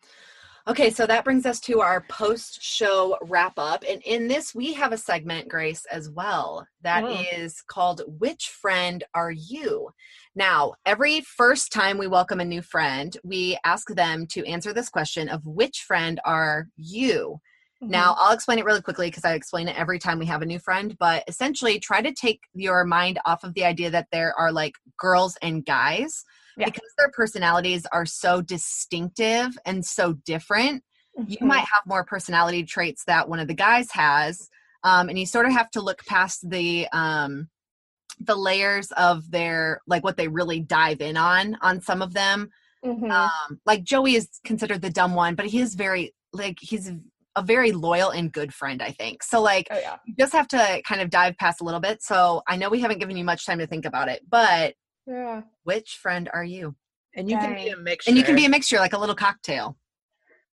[0.68, 3.86] Okay, so that brings us to our post show wrap up.
[3.89, 7.68] And in this, we have a segment, Grace, as well, that is Mm.
[7.68, 9.91] called Which Friend Are You?
[10.36, 14.89] Now, every first time we welcome a new friend, we ask them to answer this
[14.89, 17.39] question of which friend are you?
[17.80, 20.45] Now, I'll explain it really quickly because I explain it every time we have a
[20.45, 24.34] new friend, but essentially try to take your mind off of the idea that there
[24.38, 26.26] are like girls and guys
[26.58, 26.66] Yeah.
[26.66, 30.84] because their personalities are so distinctive and so different.
[31.28, 31.47] You Mhm.
[31.47, 34.49] might have more personality traits that one of the guys has,
[34.84, 37.49] um, and you sort of have to look past the um,
[38.20, 42.49] the layers of their like what they really dive in on on some of them
[42.84, 43.12] Mhm.
[43.12, 46.91] um like joey is considered the dumb one but he is very like he's
[47.36, 49.97] a very loyal and good friend i think so like oh yeah.
[50.05, 52.80] you just have to kind of dive past a little bit so i know we
[52.80, 54.74] haven't given you much time to think about it but
[55.08, 55.41] Yeah.
[55.64, 56.76] which friend are you
[57.16, 58.10] And you can be a mixture.
[58.10, 59.78] and you can be a mixture like a little cocktail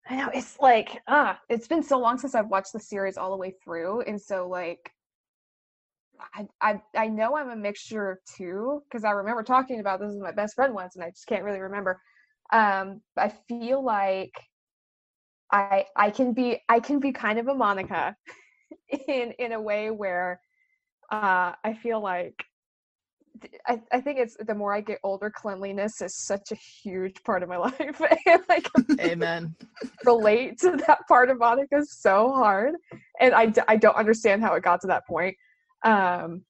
[0.10, 3.30] I know it's like ah, it's been so long since I've watched the series all
[3.30, 4.91] the way through, and so like,
[6.34, 10.10] I I I know I'm a mixture of two because I remember talking about this
[10.10, 12.02] with my best friend once, and I just can't really remember.
[12.52, 14.32] Um, I feel like
[15.52, 18.16] I I can be I can be kind of a Monica
[19.08, 20.41] in in a way where
[21.12, 22.43] uh, I feel like
[23.68, 27.44] I, I think it's the more I get older, cleanliness is such a huge part
[27.44, 28.02] of my life.
[28.26, 28.68] and like
[29.00, 29.56] Amen.
[30.06, 32.76] relate to that part of Monica so hard.
[33.20, 35.36] And I, I don't understand how it got to that point.
[35.84, 36.44] Um,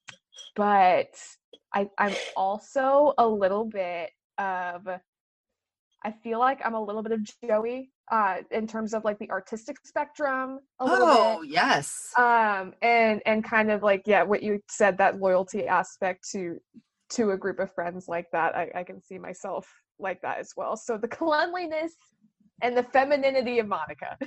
[0.55, 1.13] but
[1.73, 4.87] I, I'm also a little bit of,
[6.03, 9.29] I feel like I'm a little bit of Joey uh, in terms of like the
[9.29, 11.15] artistic spectrum a little bit.
[11.17, 12.11] Oh bit yes.
[12.17, 16.57] Um and and kind of like yeah what you said that loyalty aspect to
[17.11, 19.67] to a group of friends like that i, I can see myself
[19.99, 20.77] like that as well.
[20.77, 21.93] So the cleanliness
[22.61, 24.17] and the femininity of monica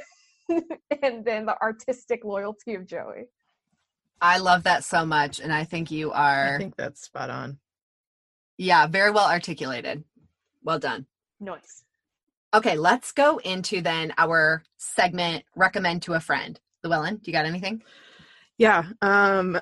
[0.49, 3.25] and then the artistic loyalty of joey.
[4.21, 6.55] I love that so much and i think you are.
[6.55, 7.59] I think that's spot on.
[8.59, 10.05] yeah very well articulated.
[10.63, 11.07] Well done.
[11.41, 11.83] Nice
[12.55, 17.47] okay let's go into then our segment recommend to a friend llewellyn do you got
[17.47, 17.83] anything
[18.59, 18.85] Yeah.
[19.01, 19.61] Um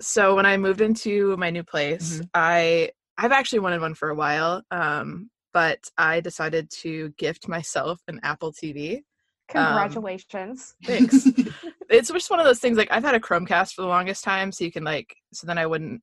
[0.00, 4.14] so when I moved into my new place, I I've actually wanted one for a
[4.14, 4.62] while.
[4.70, 9.00] Um, but I decided to gift myself an Apple TV.
[9.48, 11.26] congratulations Thanks.
[11.90, 14.52] it's just one of those things like I've had a Chromecast for the longest time,
[14.52, 16.02] so you can like so then I wouldn't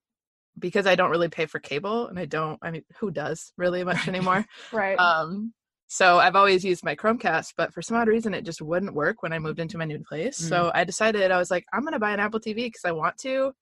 [0.59, 3.83] because I don't really pay for cable and I don't I mean who does really
[3.83, 4.45] much anymore.
[4.73, 5.53] right um
[5.87, 9.23] so I've always used my Chromecast, but for some odd reason it just wouldn't work
[9.23, 10.37] when I moved into my new place.
[10.37, 13.17] So I decided I was like, I'm gonna buy an Apple TV because I want
[13.19, 13.53] to.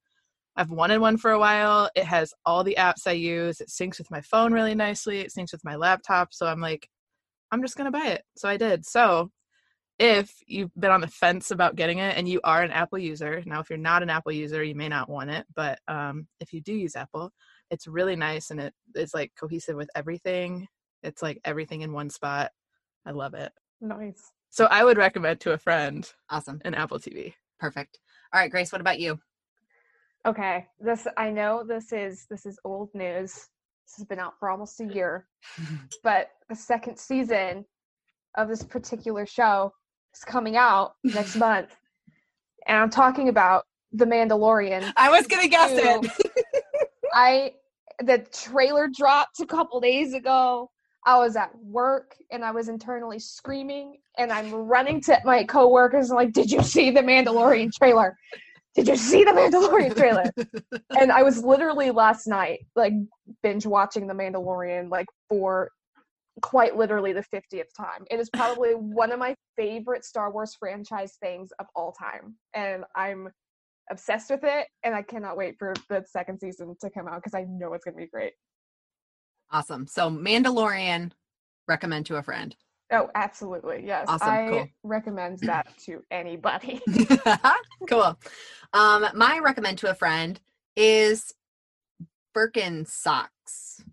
[0.58, 1.90] I've wanted one for a while.
[1.96, 3.62] It has all the apps I use.
[3.62, 5.20] It syncs with my phone really nicely.
[5.20, 6.34] It syncs with my laptop.
[6.34, 6.88] So I'm like,
[7.52, 8.24] I'm just gonna buy it.
[8.38, 8.86] So I did.
[8.86, 9.32] So
[10.00, 13.44] if you've been on the fence about getting it and you are an Apple user,
[13.46, 15.46] now if you're not an Apple user, you may not want it.
[15.56, 17.32] But um, if you do use Apple,
[17.70, 20.68] it's really nice and it is like cohesive with everything.
[21.06, 22.52] It's like everything in one spot.
[23.06, 23.52] I love it.
[23.82, 27.34] nice So I would recommend to a friend awesome an Apple TV.
[27.60, 28.00] perfect
[28.34, 29.18] all right grace what about you
[30.28, 34.50] okay this i know this is this is old news this has been out for
[34.50, 35.28] almost a year
[36.04, 37.64] but the second season
[38.36, 39.72] of this particular show
[40.14, 41.76] is coming out next month.
[42.68, 44.92] And I'm talking about The Mandalorian.
[44.98, 46.12] i was gonna guess it
[47.14, 47.54] I
[48.00, 50.70] the trailer dropped a couple days ago.
[51.06, 56.10] I was at work and I was internally screaming and I'm running to my coworkers
[56.10, 58.18] and like, "Did you see the Mandalorian trailer?
[58.74, 60.32] Did you see the Mandalorian trailer?"
[61.00, 62.94] and I was literally last night like
[63.44, 65.70] binge watching the Mandalorian like for
[66.42, 68.06] quite literally the 50th time.
[68.10, 72.36] It is probably one of my favorite Star Wars franchise things of all time.
[72.54, 73.30] And I'm
[73.92, 77.36] obsessed with it and I cannot wait for the second season to come out because
[77.36, 78.34] I know it's going to be great.
[79.56, 81.12] Awesome so mandalorian
[81.68, 82.56] recommend to a friend
[82.92, 83.82] Oh, absolutely.
[83.84, 84.06] Yes.
[84.08, 84.68] Awesome, I cool.
[84.84, 86.80] recommend that to anybody.
[87.90, 88.16] cool.
[88.74, 90.40] Um, my recommend to a friend
[90.76, 91.34] is
[92.34, 93.84] Birkin socks.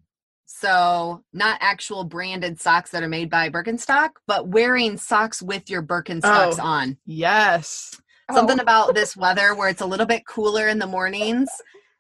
[0.44, 5.82] So not actual branded socks that are made by Birkenstock, but wearing socks with your
[5.82, 6.62] Birkenstocks Oh.
[6.62, 6.98] on.
[7.06, 7.98] Yes.
[8.30, 11.48] Something Oh, about this weather where it's a little bit cooler in the mornings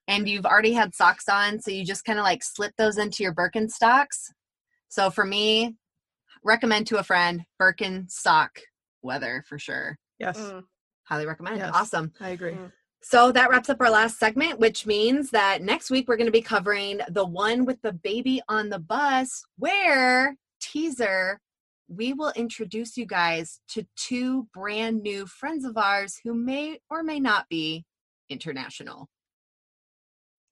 [0.08, 3.22] and you've already had socks on, so you just kind of like slip those into
[3.22, 4.30] your Birkenstocks.
[4.88, 5.76] So for me,
[6.44, 8.50] recommend to a friend Birkenstock
[9.02, 9.96] weather for sure.
[10.18, 10.38] Yes.
[10.38, 10.62] mm,
[11.04, 11.58] Highly recommend.
[11.58, 11.70] Yes.
[11.74, 12.12] Awesome.
[12.20, 12.52] I agree.
[12.52, 12.72] Mm.
[13.04, 16.32] So that wraps up our last segment, which means that next week we're going to
[16.32, 21.40] be covering the one with the baby on the bus, where teaser,
[21.88, 27.02] we will introduce you guys to two brand new friends of ours who may or
[27.02, 27.84] may not be
[28.30, 29.08] international.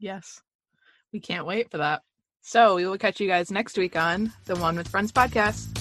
[0.01, 0.41] Yes.
[1.13, 2.03] We can't wait for that.
[2.41, 5.80] So we will catch you guys next week on the One with Friends podcast.